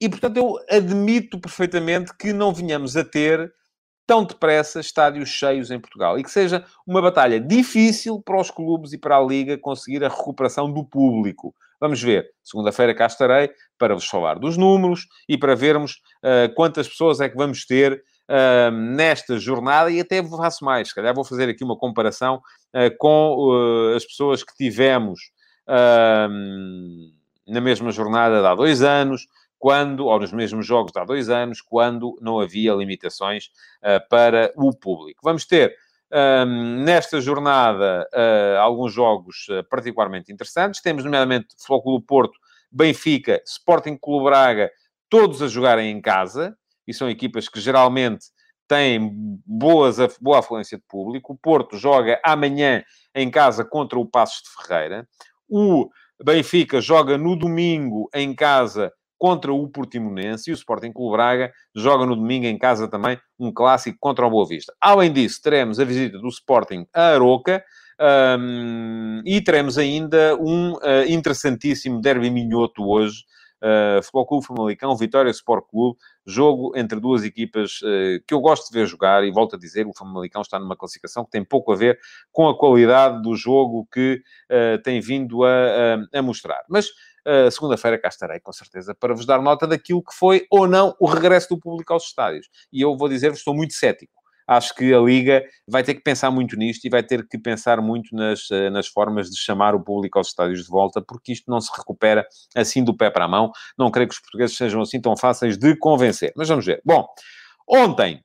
E, 0.00 0.08
portanto, 0.08 0.36
eu 0.36 0.58
admito 0.68 1.40
perfeitamente 1.40 2.16
que 2.16 2.32
não 2.32 2.52
venhamos 2.52 2.96
a 2.96 3.04
ter 3.04 3.52
tão 4.12 4.22
depressa 4.22 4.78
estádios 4.78 5.30
cheios 5.30 5.70
em 5.70 5.80
Portugal 5.80 6.18
e 6.18 6.22
que 6.22 6.30
seja 6.30 6.62
uma 6.86 7.00
batalha 7.00 7.40
difícil 7.40 8.20
para 8.20 8.38
os 8.38 8.50
clubes 8.50 8.92
e 8.92 8.98
para 8.98 9.16
a 9.16 9.22
Liga 9.22 9.56
conseguir 9.56 10.04
a 10.04 10.08
recuperação 10.10 10.70
do 10.70 10.84
público. 10.84 11.54
Vamos 11.80 12.02
ver. 12.02 12.26
Segunda-feira 12.44 12.94
cá 12.94 13.06
estarei 13.06 13.50
para 13.78 13.94
vos 13.94 14.04
falar 14.04 14.38
dos 14.38 14.58
números 14.58 15.06
e 15.26 15.38
para 15.38 15.56
vermos 15.56 15.92
uh, 16.22 16.54
quantas 16.54 16.86
pessoas 16.86 17.20
é 17.20 17.28
que 17.30 17.36
vamos 17.38 17.64
ter 17.64 18.04
uh, 18.28 18.70
nesta 18.70 19.38
jornada 19.38 19.90
e 19.90 19.98
até 19.98 20.22
faço 20.22 20.62
mais. 20.62 20.88
Se 20.88 20.94
calhar 20.94 21.14
vou 21.14 21.24
fazer 21.24 21.48
aqui 21.48 21.64
uma 21.64 21.78
comparação 21.78 22.36
uh, 22.36 22.94
com 22.98 23.94
as 23.96 24.04
pessoas 24.04 24.44
que 24.44 24.54
tivemos 24.54 25.20
na 27.48 27.60
mesma 27.62 27.90
jornada 27.90 28.40
de 28.40 28.46
há 28.46 28.54
dois 28.54 28.82
anos, 28.82 29.26
quando, 29.62 30.06
ou 30.06 30.18
nos 30.18 30.32
mesmos 30.32 30.66
jogos 30.66 30.90
de 30.90 30.98
há 30.98 31.04
dois 31.04 31.30
anos, 31.30 31.60
quando 31.60 32.18
não 32.20 32.40
havia 32.40 32.74
limitações 32.74 33.44
uh, 33.80 34.08
para 34.10 34.52
o 34.56 34.76
público. 34.76 35.20
Vamos 35.22 35.46
ter 35.46 35.72
um, 36.12 36.16
ehm, 36.18 36.84
nesta 36.84 37.20
jornada 37.20 38.04
uh, 38.12 38.58
alguns 38.58 38.92
jogos 38.92 39.46
uh, 39.50 39.62
particularmente 39.70 40.32
interessantes. 40.32 40.82
Temos, 40.82 41.04
nomeadamente, 41.04 41.54
Flóculo 41.64 42.02
Porto, 42.02 42.36
Benfica, 42.72 43.40
Sporting 43.46 43.96
Clube 43.96 44.24
Braga, 44.24 44.68
todos 45.08 45.40
a 45.40 45.46
jogarem 45.46 45.92
em 45.92 46.00
casa, 46.00 46.58
e 46.84 46.92
são 46.92 47.08
equipas 47.08 47.48
que 47.48 47.60
geralmente 47.60 48.26
têm 48.66 49.12
boas, 49.46 49.98
boa 50.20 50.40
afluência 50.40 50.76
de 50.76 50.82
público. 50.88 51.34
O 51.34 51.38
Porto 51.38 51.76
joga 51.78 52.20
amanhã 52.24 52.82
em 53.14 53.30
casa 53.30 53.64
contra 53.64 53.96
o 53.96 54.04
Passos 54.04 54.42
de 54.42 54.66
Ferreira. 54.66 55.08
O 55.48 55.88
Benfica 56.20 56.80
joga 56.80 57.16
no 57.16 57.36
domingo 57.36 58.10
em 58.12 58.34
casa 58.34 58.92
contra 59.22 59.52
o 59.52 59.68
Portimonense 59.68 60.50
e 60.50 60.52
o 60.52 60.54
Sporting 60.54 60.90
Clube 60.90 61.12
Braga 61.12 61.52
joga 61.76 62.04
no 62.04 62.16
domingo 62.16 62.44
em 62.44 62.58
casa 62.58 62.88
também 62.88 63.16
um 63.38 63.52
clássico 63.52 63.96
contra 64.00 64.26
o 64.26 64.30
Boa 64.30 64.44
Vista. 64.48 64.74
Além 64.80 65.12
disso, 65.12 65.40
teremos 65.40 65.78
a 65.78 65.84
visita 65.84 66.18
do 66.18 66.26
Sporting 66.26 66.88
a 66.92 67.10
Aroca, 67.10 67.62
um, 68.40 69.22
e 69.24 69.40
teremos 69.40 69.78
ainda 69.78 70.36
um 70.40 70.72
uh, 70.72 71.06
interessantíssimo 71.08 72.00
derby 72.00 72.30
minhoto 72.30 72.82
hoje. 72.82 73.22
Uh, 73.62 74.02
Futebol 74.02 74.26
Clube 74.26 74.46
Famalicão, 74.46 74.96
Vitória 74.96 75.30
Sport 75.30 75.66
Clube, 75.70 75.96
jogo 76.26 76.72
entre 76.74 76.98
duas 76.98 77.22
equipas 77.22 77.80
uh, 77.82 78.18
que 78.26 78.34
eu 78.34 78.40
gosto 78.40 78.72
de 78.72 78.76
ver 78.76 78.86
jogar, 78.86 79.22
e 79.22 79.30
volto 79.30 79.54
a 79.54 79.58
dizer, 79.58 79.86
o 79.86 79.96
Famalicão 79.96 80.42
está 80.42 80.58
numa 80.58 80.76
classificação 80.76 81.24
que 81.24 81.30
tem 81.30 81.44
pouco 81.44 81.70
a 81.70 81.76
ver 81.76 81.96
com 82.32 82.48
a 82.48 82.58
qualidade 82.58 83.22
do 83.22 83.36
jogo 83.36 83.86
que 83.92 84.20
uh, 84.50 84.82
tem 84.82 85.00
vindo 85.00 85.44
a, 85.44 85.48
a, 86.12 86.18
a 86.18 86.22
mostrar. 86.22 86.64
Mas 86.68 86.88
uh, 87.26 87.50
segunda-feira 87.50 87.98
cá 87.98 88.08
estarei, 88.08 88.40
com 88.40 88.52
certeza, 88.52 88.94
para 88.94 89.14
vos 89.14 89.26
dar 89.26 89.40
nota 89.40 89.66
daquilo 89.66 90.02
que 90.02 90.14
foi 90.14 90.46
ou 90.50 90.66
não 90.66 90.94
o 91.00 91.06
regresso 91.06 91.48
do 91.50 91.58
público 91.58 91.92
aos 91.92 92.04
estádios. 92.04 92.48
E 92.72 92.80
eu 92.80 92.96
vou 92.96 93.08
dizer-vos, 93.08 93.38
estou 93.38 93.54
muito 93.54 93.74
cético 93.74 94.22
acho 94.46 94.74
que 94.74 94.92
a 94.92 94.98
Liga 94.98 95.44
vai 95.66 95.82
ter 95.82 95.94
que 95.94 96.02
pensar 96.02 96.30
muito 96.30 96.56
nisto 96.56 96.84
e 96.84 96.90
vai 96.90 97.02
ter 97.02 97.26
que 97.26 97.38
pensar 97.38 97.80
muito 97.80 98.14
nas, 98.14 98.50
eh, 98.50 98.70
nas 98.70 98.86
formas 98.86 99.30
de 99.30 99.38
chamar 99.38 99.74
o 99.74 99.82
público 99.82 100.18
aos 100.18 100.28
estádios 100.28 100.64
de 100.64 100.68
volta, 100.68 101.00
porque 101.00 101.32
isto 101.32 101.50
não 101.50 101.60
se 101.60 101.70
recupera 101.76 102.26
assim 102.54 102.84
do 102.84 102.96
pé 102.96 103.10
para 103.10 103.24
a 103.24 103.28
mão. 103.28 103.50
Não 103.78 103.90
creio 103.90 104.08
que 104.08 104.14
os 104.14 104.20
portugueses 104.20 104.56
sejam 104.56 104.80
assim 104.82 105.00
tão 105.00 105.16
fáceis 105.16 105.56
de 105.56 105.76
convencer. 105.76 106.32
Mas 106.36 106.48
vamos 106.48 106.66
ver. 106.66 106.80
Bom, 106.84 107.06
ontem 107.68 108.22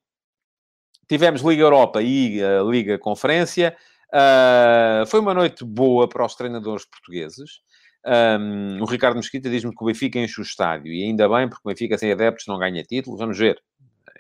tivemos 1.08 1.42
Liga 1.42 1.62
Europa 1.62 2.02
e 2.02 2.42
uh, 2.44 2.70
Liga 2.70 2.98
Conferência. 2.98 3.76
Uh, 4.14 5.06
foi 5.08 5.20
uma 5.20 5.34
noite 5.34 5.64
boa 5.64 6.08
para 6.08 6.26
os 6.26 6.36
treinadores 6.36 6.86
portugueses. 6.86 7.62
Um, 8.06 8.82
o 8.82 8.86
Ricardo 8.86 9.18
Mesquita 9.18 9.50
diz-me 9.50 9.76
que 9.76 9.84
o 9.84 9.88
Benfica 9.88 10.20
enche 10.20 10.40
o 10.40 10.44
estádio, 10.44 10.94
e 10.94 11.04
ainda 11.04 11.28
bem, 11.28 11.48
porque 11.48 11.62
o 11.66 11.70
Benfica 11.70 11.98
sem 11.98 12.12
adeptos 12.12 12.46
não 12.48 12.58
ganha 12.58 12.84
títulos. 12.84 13.20
Vamos 13.20 13.38
ver. 13.38 13.62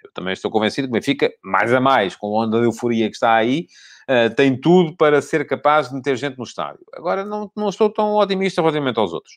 Eu 0.03 0.11
também 0.13 0.33
estou 0.33 0.51
convencido 0.51 0.87
que 0.87 0.91
o 0.91 0.93
Benfica, 0.93 1.31
mais 1.43 1.73
a 1.73 1.79
mais, 1.79 2.15
com 2.15 2.27
a 2.27 2.45
onda 2.45 2.59
de 2.59 2.65
euforia 2.65 3.09
que 3.09 3.15
está 3.15 3.33
aí, 3.35 3.67
uh, 4.09 4.33
tem 4.35 4.59
tudo 4.59 4.95
para 4.95 5.21
ser 5.21 5.45
capaz 5.47 5.89
de 5.89 5.95
meter 5.95 6.15
gente 6.17 6.37
no 6.37 6.43
estádio. 6.43 6.85
Agora, 6.93 7.23
não, 7.23 7.51
não 7.55 7.69
estou 7.69 7.89
tão 7.89 8.15
otimista 8.15 8.61
relativamente 8.61 8.99
aos 8.99 9.13
outros. 9.13 9.35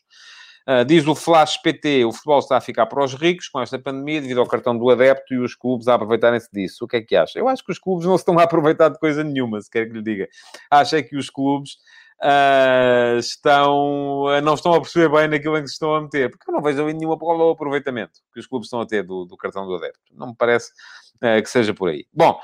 Uh, 0.67 0.85
diz 0.85 1.07
o 1.07 1.15
Flash 1.15 1.57
PT, 1.57 2.05
o 2.05 2.11
futebol 2.11 2.37
está 2.37 2.57
a 2.57 2.61
ficar 2.61 2.85
para 2.85 3.03
os 3.03 3.15
ricos 3.15 3.49
com 3.49 3.59
esta 3.59 3.79
pandemia 3.79 4.21
devido 4.21 4.39
ao 4.39 4.47
cartão 4.47 4.77
do 4.77 4.89
adepto 4.91 5.33
e 5.33 5.39
os 5.39 5.55
clubes 5.55 5.87
a 5.87 5.95
aproveitarem-se 5.95 6.49
disso. 6.53 6.85
O 6.85 6.87
que 6.87 6.97
é 6.97 7.01
que 7.01 7.15
acha? 7.15 7.39
Eu 7.39 7.47
acho 7.47 7.63
que 7.65 7.71
os 7.71 7.79
clubes 7.79 8.05
não 8.05 8.15
se 8.15 8.21
estão 8.21 8.37
a 8.37 8.43
aproveitar 8.43 8.89
de 8.89 8.99
coisa 8.99 9.23
nenhuma, 9.23 9.59
se 9.59 9.69
quer 9.69 9.87
que 9.87 9.93
lhe 9.93 10.03
diga. 10.03 10.27
Acho 10.69 10.95
é 10.97 11.01
que 11.01 11.17
os 11.17 11.29
clubes 11.31 11.77
uh, 12.23 13.17
estão, 13.17 14.25
não 14.43 14.53
estão 14.53 14.73
a 14.73 14.81
perceber 14.81 15.09
bem 15.09 15.27
naquilo 15.27 15.57
em 15.57 15.61
que 15.61 15.67
se 15.67 15.73
estão 15.73 15.95
a 15.95 16.01
meter, 16.01 16.29
porque 16.29 16.49
eu 16.49 16.53
não 16.53 16.61
vejo 16.61 16.85
nenhuma 16.85 17.17
prova 17.17 17.37
do 17.37 17.49
aproveitamento 17.49 18.19
que 18.33 18.39
os 18.39 18.47
clubes 18.47 18.67
estão 18.67 18.81
a 18.81 18.85
ter 18.85 19.03
do, 19.03 19.25
do 19.25 19.35
cartão 19.35 19.65
do 19.65 19.75
adepto. 19.75 19.99
Não 20.13 20.27
me 20.27 20.35
parece 20.37 20.71
uh, 21.17 21.41
que 21.41 21.49
seja 21.49 21.73
por 21.73 21.89
aí. 21.89 22.05
Bom, 22.13 22.39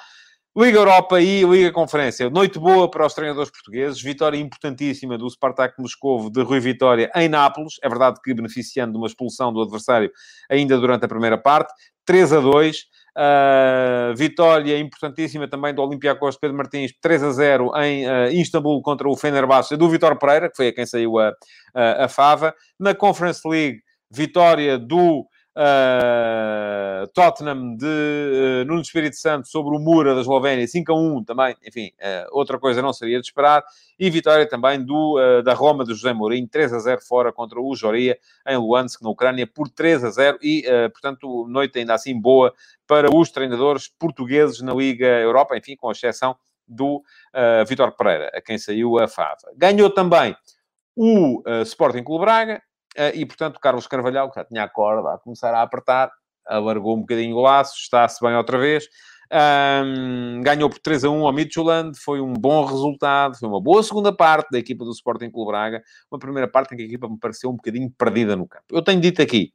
Liga 0.57 0.79
Europa 0.79 1.21
e 1.21 1.43
Liga 1.43 1.71
Conferência. 1.71 2.31
Noite 2.31 2.57
boa 2.57 2.89
para 2.89 3.05
os 3.05 3.13
treinadores 3.13 3.51
portugueses. 3.51 4.01
Vitória 4.01 4.39
importantíssima 4.39 5.15
do 5.15 5.29
Spartak 5.29 5.79
Moscovo 5.79 6.31
de 6.31 6.41
Rui 6.41 6.59
Vitória 6.59 7.11
em 7.15 7.29
Nápoles. 7.29 7.75
É 7.83 7.87
verdade 7.87 8.19
que 8.23 8.33
beneficiando 8.33 8.93
de 8.93 8.97
uma 8.97 9.05
expulsão 9.05 9.53
do 9.53 9.61
adversário 9.61 10.11
ainda 10.49 10.75
durante 10.79 11.05
a 11.05 11.07
primeira 11.07 11.37
parte. 11.37 11.71
3 12.05 12.33
a 12.33 12.39
2. 12.39 12.85
Uh, 13.17 14.15
vitória 14.15 14.77
importantíssima 14.77 15.47
também 15.47 15.73
do 15.73 15.81
Olympiacos 15.81 16.37
Pedro 16.37 16.55
Martins, 16.55 16.93
3 17.01 17.23
a 17.23 17.31
0 17.31 17.71
em 17.81 18.07
uh, 18.07 18.27
Istambul 18.31 18.79
contra 18.83 19.09
o 19.09 19.17
Fenerbahçe 19.17 19.75
do 19.75 19.89
Vitor 19.89 20.15
Pereira, 20.19 20.51
que 20.51 20.55
foi 20.55 20.67
a 20.67 20.73
quem 20.73 20.85
saiu 20.85 21.17
a, 21.17 21.33
a, 21.73 22.05
a 22.05 22.07
fava. 22.07 22.53
Na 22.79 22.93
Conference 22.93 23.41
League, 23.43 23.79
vitória 24.11 24.77
do 24.77 25.25
Uh, 25.59 27.07
Tottenham 27.15 27.75
de 27.75 27.85
uh, 27.87 28.65
Nuno 28.67 28.79
Espírito 28.79 29.15
Santo 29.15 29.47
sobre 29.47 29.75
o 29.75 29.79
Mura 29.79 30.13
da 30.13 30.21
Eslovénia, 30.21 30.67
5 30.67 30.91
a 30.91 30.95
1 30.95 31.23
também, 31.23 31.55
enfim, 31.65 31.91
uh, 31.99 32.27
outra 32.29 32.59
coisa 32.59 32.79
não 32.79 32.93
seria 32.93 33.19
de 33.19 33.25
esperar. 33.25 33.63
E 33.97 34.07
vitória 34.11 34.47
também 34.47 34.85
do, 34.85 35.19
da 35.41 35.55
Roma 35.55 35.83
de 35.83 35.95
José 35.95 36.13
Mourinho, 36.13 36.47
3 36.47 36.71
a 36.73 36.77
0 36.77 37.01
fora 37.01 37.33
contra 37.33 37.59
o 37.59 37.75
Joria 37.75 38.19
em 38.47 38.55
Luansk, 38.55 39.01
na 39.01 39.09
Ucrânia, 39.09 39.47
por 39.47 39.67
3 39.67 40.03
a 40.03 40.11
0. 40.11 40.37
E, 40.43 40.63
portanto, 40.91 41.47
noite 41.49 41.79
ainda 41.79 41.95
assim 41.95 42.21
boa 42.21 42.53
para 42.85 43.09
os 43.11 43.31
treinadores 43.31 43.87
portugueses 43.87 44.61
na 44.61 44.75
Liga 44.75 45.07
Europa, 45.07 45.57
enfim, 45.57 45.75
com 45.75 45.91
exceção 45.91 46.35
do 46.67 47.01
Vitor 47.67 47.91
Pereira, 47.93 48.29
a 48.35 48.39
quem 48.39 48.59
saiu 48.59 48.99
a 48.99 49.07
Fava. 49.07 49.51
Ganhou 49.55 49.89
também 49.89 50.37
o 50.95 51.41
Sporting 51.63 52.03
Clube 52.03 52.25
Braga, 52.25 52.61
e, 53.13 53.25
portanto, 53.25 53.59
Carlos 53.59 53.87
Carvalhal, 53.87 54.29
que 54.29 54.39
já 54.39 54.45
tinha 54.45 54.63
a 54.63 54.69
corda 54.69 55.13
a 55.13 55.17
começar 55.17 55.53
a 55.53 55.61
apertar, 55.61 56.11
alargou 56.45 56.95
um 56.95 57.01
bocadinho 57.01 57.35
o 57.35 57.41
laço, 57.41 57.75
está-se 57.77 58.21
bem 58.21 58.35
outra 58.35 58.57
vez. 58.57 58.87
Um, 59.29 60.41
ganhou 60.41 60.69
por 60.69 60.79
3 60.79 61.03
a 61.03 61.09
1 61.09 61.25
ao 61.25 61.33
Midtjylland, 61.33 61.97
foi 61.99 62.21
um 62.21 62.31
bom 62.31 62.63
resultado, 62.63 63.37
foi 63.37 63.49
uma 63.49 63.61
boa 63.61 63.83
segunda 63.83 64.15
parte 64.15 64.49
da 64.49 64.57
equipa 64.57 64.85
do 64.85 64.91
Sporting 64.91 65.29
Clube 65.29 65.51
Braga, 65.51 65.83
uma 66.09 66.17
primeira 66.17 66.47
parte 66.47 66.73
em 66.73 66.77
que 66.77 66.83
a 66.83 66.85
equipa 66.85 67.09
me 67.09 67.19
pareceu 67.19 67.49
um 67.49 67.55
bocadinho 67.55 67.91
perdida 67.97 68.35
no 68.37 68.47
campo. 68.47 68.65
Eu 68.71 68.81
tenho 68.81 69.01
dito 69.01 69.21
aqui, 69.21 69.51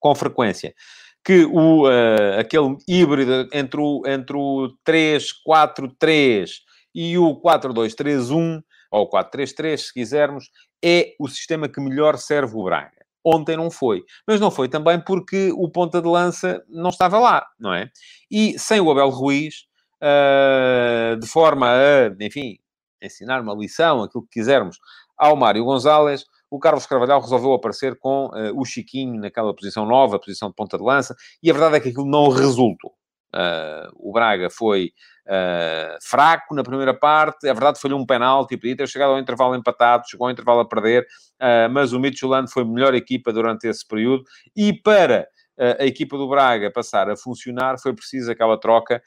com 0.00 0.14
frequência, 0.14 0.74
que 1.22 1.44
o, 1.44 1.86
uh, 1.86 2.38
aquele 2.38 2.76
híbrido 2.88 3.48
entre 3.52 3.80
o, 3.80 4.02
entre 4.06 4.36
o 4.36 4.70
3-4-3 4.86 6.50
e 6.94 7.18
o 7.18 7.38
4-2-3-1, 7.42 8.62
ou 8.90 9.10
4-3-3, 9.10 9.76
se 9.76 9.92
quisermos, 9.92 10.48
é 10.84 11.14
o 11.18 11.26
sistema 11.26 11.66
que 11.66 11.80
melhor 11.80 12.18
serve 12.18 12.54
o 12.54 12.64
Braga. 12.64 12.92
Ontem 13.24 13.56
não 13.56 13.70
foi. 13.70 14.04
Mas 14.26 14.38
não 14.38 14.50
foi 14.50 14.68
também 14.68 15.00
porque 15.00 15.50
o 15.52 15.70
ponta 15.70 16.02
de 16.02 16.06
lança 16.06 16.62
não 16.68 16.90
estava 16.90 17.18
lá, 17.18 17.46
não 17.58 17.72
é? 17.72 17.90
E 18.30 18.58
sem 18.58 18.80
o 18.80 18.90
Abel 18.90 19.08
Ruiz, 19.08 19.64
uh, 20.02 21.16
de 21.18 21.26
forma 21.26 21.68
a, 21.70 22.08
enfim, 22.20 22.58
ensinar 23.02 23.40
uma 23.40 23.54
lição, 23.54 24.02
aquilo 24.02 24.24
que 24.24 24.40
quisermos, 24.40 24.78
ao 25.16 25.36
Mário 25.36 25.64
Gonzalez, 25.64 26.26
o 26.50 26.58
Carlos 26.58 26.84
Carvalhal 26.84 27.20
resolveu 27.20 27.54
aparecer 27.54 27.98
com 27.98 28.26
uh, 28.26 28.60
o 28.60 28.64
Chiquinho 28.66 29.18
naquela 29.18 29.54
posição 29.54 29.86
nova, 29.86 30.18
posição 30.18 30.50
de 30.50 30.54
ponta 30.54 30.76
de 30.76 30.84
lança, 30.84 31.16
e 31.42 31.50
a 31.50 31.54
verdade 31.54 31.76
é 31.76 31.80
que 31.80 31.88
aquilo 31.88 32.06
não 32.06 32.28
resultou. 32.28 32.92
Uh, 33.34 33.90
o 33.96 34.12
Braga 34.12 34.48
foi 34.48 34.92
uh, 35.26 35.98
fraco 36.00 36.54
na 36.54 36.62
primeira 36.62 36.94
parte, 36.94 37.48
é 37.48 37.52
verdade, 37.52 37.80
foi 37.80 37.92
um 37.92 38.06
penalti, 38.06 38.56
podia 38.56 38.76
ter 38.76 38.88
chegado 38.88 39.10
ao 39.10 39.18
intervalo 39.18 39.56
empatado, 39.56 40.04
chegou 40.08 40.28
ao 40.28 40.30
intervalo 40.30 40.60
a 40.60 40.68
perder, 40.68 41.04
uh, 41.42 41.68
mas 41.68 41.92
o 41.92 41.98
Midtjylland 41.98 42.48
foi 42.48 42.62
a 42.62 42.66
melhor 42.66 42.94
equipa 42.94 43.32
durante 43.32 43.66
esse 43.66 43.86
período, 43.86 44.22
e 44.56 44.72
para 44.72 45.26
a 45.56 45.86
equipa 45.86 46.18
do 46.18 46.28
Braga 46.28 46.68
passar 46.68 47.08
a 47.08 47.16
funcionar, 47.16 47.78
foi 47.78 47.94
preciso 47.94 48.28
aquela 48.28 48.58
troca 48.58 49.00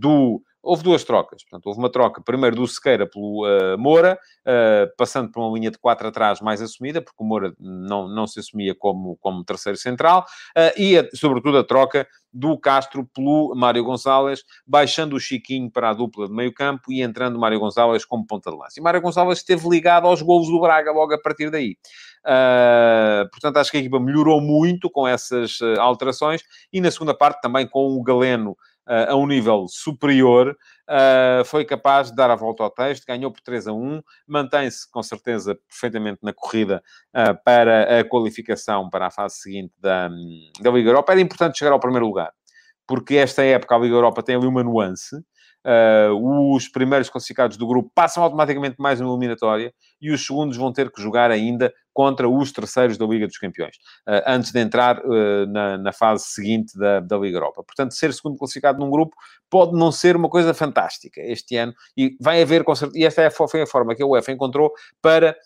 do 0.00 0.42
houve 0.62 0.82
duas 0.82 1.04
trocas. 1.04 1.42
Portanto, 1.44 1.66
houve 1.66 1.78
uma 1.78 1.90
troca, 1.90 2.20
primeiro 2.20 2.56
do 2.56 2.66
Sequeira 2.66 3.08
pelo 3.08 3.46
uh, 3.46 3.78
Moura, 3.78 4.18
uh, 4.42 4.96
passando 4.96 5.30
por 5.30 5.40
uma 5.40 5.56
linha 5.56 5.70
de 5.70 5.78
quatro 5.78 6.08
atrás 6.08 6.40
mais 6.40 6.60
assumida, 6.60 7.00
porque 7.00 7.22
o 7.22 7.26
Moura 7.26 7.54
não, 7.58 8.08
não 8.08 8.26
se 8.26 8.40
assumia 8.40 8.74
como, 8.76 9.16
como 9.20 9.44
terceiro 9.44 9.78
central, 9.78 10.26
uh, 10.56 10.80
e, 10.80 10.98
a, 10.98 11.08
sobretudo, 11.14 11.58
a 11.58 11.64
troca 11.64 12.06
do 12.32 12.58
Castro 12.58 13.08
pelo 13.14 13.54
Mário 13.54 13.82
Gonçalves, 13.82 14.44
baixando 14.66 15.16
o 15.16 15.20
Chiquinho 15.20 15.70
para 15.70 15.90
a 15.90 15.94
dupla 15.94 16.26
de 16.26 16.34
meio 16.34 16.52
campo 16.52 16.92
e 16.92 17.00
entrando 17.00 17.36
o 17.36 17.40
Mário 17.40 17.58
Gonçalves 17.58 18.04
como 18.04 18.26
ponta 18.26 18.50
de 18.50 18.56
lança. 18.56 18.78
E 18.78 18.82
Mário 18.82 19.00
Gonçalves 19.00 19.38
esteve 19.38 19.66
ligado 19.68 20.06
aos 20.06 20.20
golos 20.20 20.48
do 20.48 20.60
Braga 20.60 20.92
logo 20.92 21.14
a 21.14 21.20
partir 21.20 21.50
daí. 21.50 21.76
Uh, 22.26 23.30
portanto, 23.30 23.56
acho 23.56 23.70
que 23.70 23.76
a 23.78 23.80
equipa 23.80 24.00
melhorou 24.00 24.40
muito 24.40 24.90
com 24.90 25.08
essas 25.08 25.58
alterações 25.78 26.42
e 26.72 26.80
na 26.80 26.90
segunda 26.90 27.16
parte 27.16 27.40
também 27.40 27.66
com 27.66 27.96
o 27.96 28.02
Galeno 28.02 28.56
a 28.86 29.16
um 29.16 29.26
nível 29.26 29.66
superior, 29.68 30.56
uh, 30.88 31.44
foi 31.44 31.64
capaz 31.64 32.10
de 32.10 32.16
dar 32.16 32.30
a 32.30 32.36
volta 32.36 32.62
ao 32.62 32.70
texto, 32.70 33.04
ganhou 33.04 33.32
por 33.32 33.40
3 33.40 33.66
a 33.66 33.72
1, 33.72 34.00
mantém-se 34.26 34.88
com 34.90 35.02
certeza 35.02 35.58
perfeitamente 35.68 36.20
na 36.22 36.32
corrida 36.32 36.82
uh, 37.14 37.36
para 37.44 38.00
a 38.00 38.04
qualificação 38.04 38.88
para 38.88 39.06
a 39.06 39.10
fase 39.10 39.36
seguinte 39.36 39.74
da, 39.78 40.08
da 40.60 40.70
Liga 40.70 40.90
Europa. 40.90 41.12
Era 41.12 41.20
importante 41.20 41.58
chegar 41.58 41.72
ao 41.72 41.80
primeiro 41.80 42.06
lugar, 42.06 42.32
porque 42.86 43.16
esta 43.16 43.42
época 43.42 43.74
a 43.74 43.78
Liga 43.78 43.94
Europa 43.94 44.22
tem 44.22 44.36
ali 44.36 44.46
uma 44.46 44.62
nuance. 44.62 45.16
Uh, 45.66 46.54
os 46.54 46.68
primeiros 46.68 47.10
classificados 47.10 47.56
do 47.56 47.66
grupo 47.66 47.90
passam 47.92 48.22
automaticamente 48.22 48.76
mais 48.78 49.00
uma 49.00 49.10
eliminatória 49.10 49.74
e 50.00 50.12
os 50.12 50.24
segundos 50.24 50.56
vão 50.56 50.72
ter 50.72 50.92
que 50.92 51.02
jogar 51.02 51.32
ainda 51.32 51.74
contra 51.92 52.28
os 52.28 52.52
terceiros 52.52 52.96
da 52.96 53.04
Liga 53.04 53.26
dos 53.26 53.36
Campeões, 53.36 53.74
uh, 54.06 54.22
antes 54.28 54.52
de 54.52 54.60
entrar 54.60 55.00
uh, 55.00 55.46
na, 55.48 55.76
na, 55.76 55.92
fase 55.92 56.26
seguinte 56.26 56.78
da, 56.78 57.00
da 57.00 57.18
Liga 57.18 57.38
Europa. 57.38 57.64
Portanto, 57.64 57.94
ser 57.94 58.14
segundo 58.14 58.38
classificado 58.38 58.78
num 58.78 58.88
grupo 58.88 59.16
pode 59.50 59.76
não 59.76 59.90
ser 59.90 60.14
uma 60.14 60.28
coisa 60.28 60.54
fantástica 60.54 61.20
este 61.20 61.56
ano 61.56 61.74
e 61.96 62.16
vai 62.20 62.40
haver, 62.40 62.64
e 62.94 63.04
esta 63.04 63.22
é 63.22 63.30
foi 63.30 63.62
a 63.62 63.66
forma 63.66 63.96
que 63.96 64.04
a 64.04 64.06
UEFA 64.06 64.30
encontrou 64.30 64.70
para, 65.02 65.36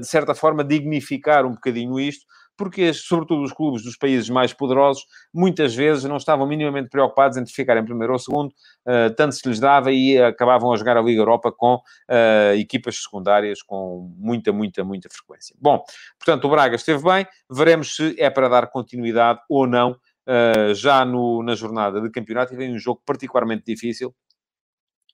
de 0.00 0.06
certa 0.06 0.34
forma, 0.34 0.64
dignificar 0.64 1.44
um 1.46 1.52
bocadinho 1.52 2.00
isto, 2.00 2.24
porque, 2.60 2.92
sobretudo, 2.92 3.42
os 3.42 3.54
clubes 3.54 3.82
dos 3.82 3.96
países 3.96 4.28
mais 4.28 4.52
poderosos, 4.52 5.06
muitas 5.32 5.74
vezes 5.74 6.04
não 6.04 6.18
estavam 6.18 6.46
minimamente 6.46 6.90
preocupados 6.90 7.38
em 7.38 7.46
ficar 7.46 7.78
em 7.78 7.84
primeiro 7.86 8.12
ou 8.12 8.18
segundo, 8.18 8.50
uh, 8.50 9.14
tanto 9.16 9.34
se 9.34 9.48
lhes 9.48 9.58
dava 9.58 9.90
e 9.90 10.20
acabavam 10.20 10.70
a 10.70 10.76
jogar 10.76 10.98
a 10.98 11.00
Liga 11.00 11.22
Europa 11.22 11.50
com 11.50 11.76
uh, 11.76 12.54
equipas 12.58 13.02
secundárias 13.02 13.62
com 13.62 14.12
muita, 14.14 14.52
muita, 14.52 14.84
muita 14.84 15.08
frequência. 15.08 15.56
Bom, 15.58 15.82
portanto, 16.18 16.44
o 16.44 16.50
Braga 16.50 16.76
esteve 16.76 17.02
bem, 17.02 17.26
veremos 17.50 17.96
se 17.96 18.14
é 18.18 18.28
para 18.28 18.46
dar 18.46 18.66
continuidade 18.66 19.40
ou 19.48 19.66
não. 19.66 19.96
Uh, 20.28 20.74
já 20.74 21.02
no, 21.02 21.42
na 21.42 21.54
jornada 21.54 21.98
de 21.98 22.10
campeonato 22.10 22.52
e 22.52 22.56
vem 22.56 22.72
um 22.74 22.78
jogo 22.78 23.02
particularmente 23.06 23.64
difícil, 23.66 24.14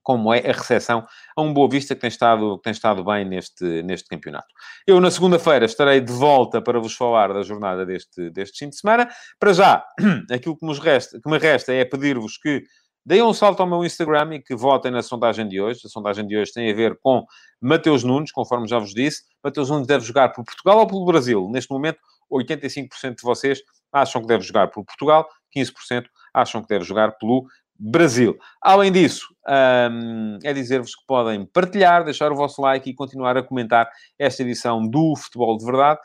como 0.06 0.32
é 0.32 0.38
a 0.38 0.52
recepção 0.52 1.04
a 1.36 1.42
um 1.42 1.52
Boa 1.52 1.68
Vista 1.68 1.92
que 1.92 2.00
tem 2.00 2.06
estado, 2.06 2.58
que 2.58 2.62
tem 2.62 2.70
estado 2.70 3.02
bem 3.02 3.24
neste, 3.24 3.82
neste 3.82 4.08
campeonato. 4.08 4.46
Eu, 4.86 5.00
na 5.00 5.10
segunda-feira, 5.10 5.64
estarei 5.64 6.00
de 6.00 6.12
volta 6.12 6.62
para 6.62 6.78
vos 6.78 6.94
falar 6.94 7.32
da 7.32 7.42
jornada 7.42 7.84
deste, 7.84 8.30
deste 8.30 8.60
fim 8.60 8.70
de 8.70 8.76
semana. 8.76 9.08
Para 9.40 9.52
já, 9.52 9.84
aquilo 10.30 10.56
que, 10.56 10.64
resta, 10.80 11.20
que 11.20 11.28
me 11.28 11.38
resta 11.38 11.72
é 11.72 11.84
pedir-vos 11.84 12.38
que 12.38 12.62
deem 13.04 13.20
um 13.20 13.34
salto 13.34 13.58
ao 13.58 13.66
meu 13.66 13.84
Instagram 13.84 14.36
e 14.36 14.40
que 14.40 14.54
votem 14.54 14.92
na 14.92 15.02
sondagem 15.02 15.48
de 15.48 15.60
hoje. 15.60 15.80
A 15.84 15.88
sondagem 15.88 16.24
de 16.24 16.38
hoje 16.38 16.52
tem 16.52 16.70
a 16.70 16.74
ver 16.74 16.96
com 17.02 17.24
Mateus 17.60 18.04
Nunes, 18.04 18.30
conforme 18.30 18.68
já 18.68 18.78
vos 18.78 18.94
disse. 18.94 19.24
Mateus 19.42 19.70
Nunes 19.70 19.88
deve 19.88 20.04
jogar 20.04 20.28
por 20.28 20.44
Portugal 20.44 20.78
ou 20.78 20.86
pelo 20.86 21.04
Brasil? 21.04 21.48
Neste 21.50 21.72
momento, 21.72 21.98
85% 22.32 23.16
de 23.16 23.22
vocês 23.24 23.58
acham 23.92 24.20
que 24.20 24.28
deve 24.28 24.44
jogar 24.44 24.68
por 24.68 24.84
Portugal, 24.84 25.28
15% 25.56 26.04
acham 26.32 26.62
que 26.62 26.68
deve 26.68 26.84
jogar 26.84 27.10
pelo 27.18 27.44
Brasil. 27.78 28.36
Além 28.62 28.90
disso, 28.90 29.26
um, 29.46 30.38
é 30.42 30.52
dizer-vos 30.52 30.94
que 30.94 31.02
podem 31.06 31.46
partilhar, 31.46 32.04
deixar 32.04 32.32
o 32.32 32.36
vosso 32.36 32.60
like 32.62 32.88
e 32.88 32.94
continuar 32.94 33.36
a 33.36 33.42
comentar 33.42 33.88
esta 34.18 34.42
edição 34.42 34.86
do 34.86 35.14
Futebol 35.16 35.56
de 35.56 35.64
Verdade, 35.64 36.00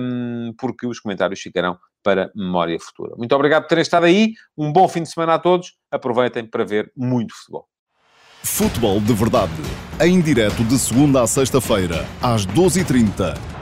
um, 0.00 0.54
porque 0.58 0.86
os 0.86 1.00
comentários 1.00 1.40
ficarão 1.40 1.78
para 2.02 2.30
memória 2.34 2.78
futura. 2.80 3.14
Muito 3.16 3.34
obrigado 3.34 3.62
por 3.62 3.68
terem 3.68 3.82
estado 3.82 4.06
aí. 4.06 4.32
Um 4.56 4.72
bom 4.72 4.88
fim 4.88 5.02
de 5.02 5.10
semana 5.10 5.34
a 5.34 5.38
todos. 5.38 5.74
Aproveitem 5.90 6.44
para 6.44 6.64
ver 6.64 6.90
muito 6.96 7.34
futebol. 7.34 7.66
Futebol 8.42 9.00
de 9.00 9.14
Verdade, 9.14 9.52
em 10.00 10.20
direto 10.20 10.64
de 10.64 10.76
segunda 10.76 11.22
a 11.22 11.28
sexta-feira, 11.28 12.04
às 12.20 12.44
12h30 12.44 13.61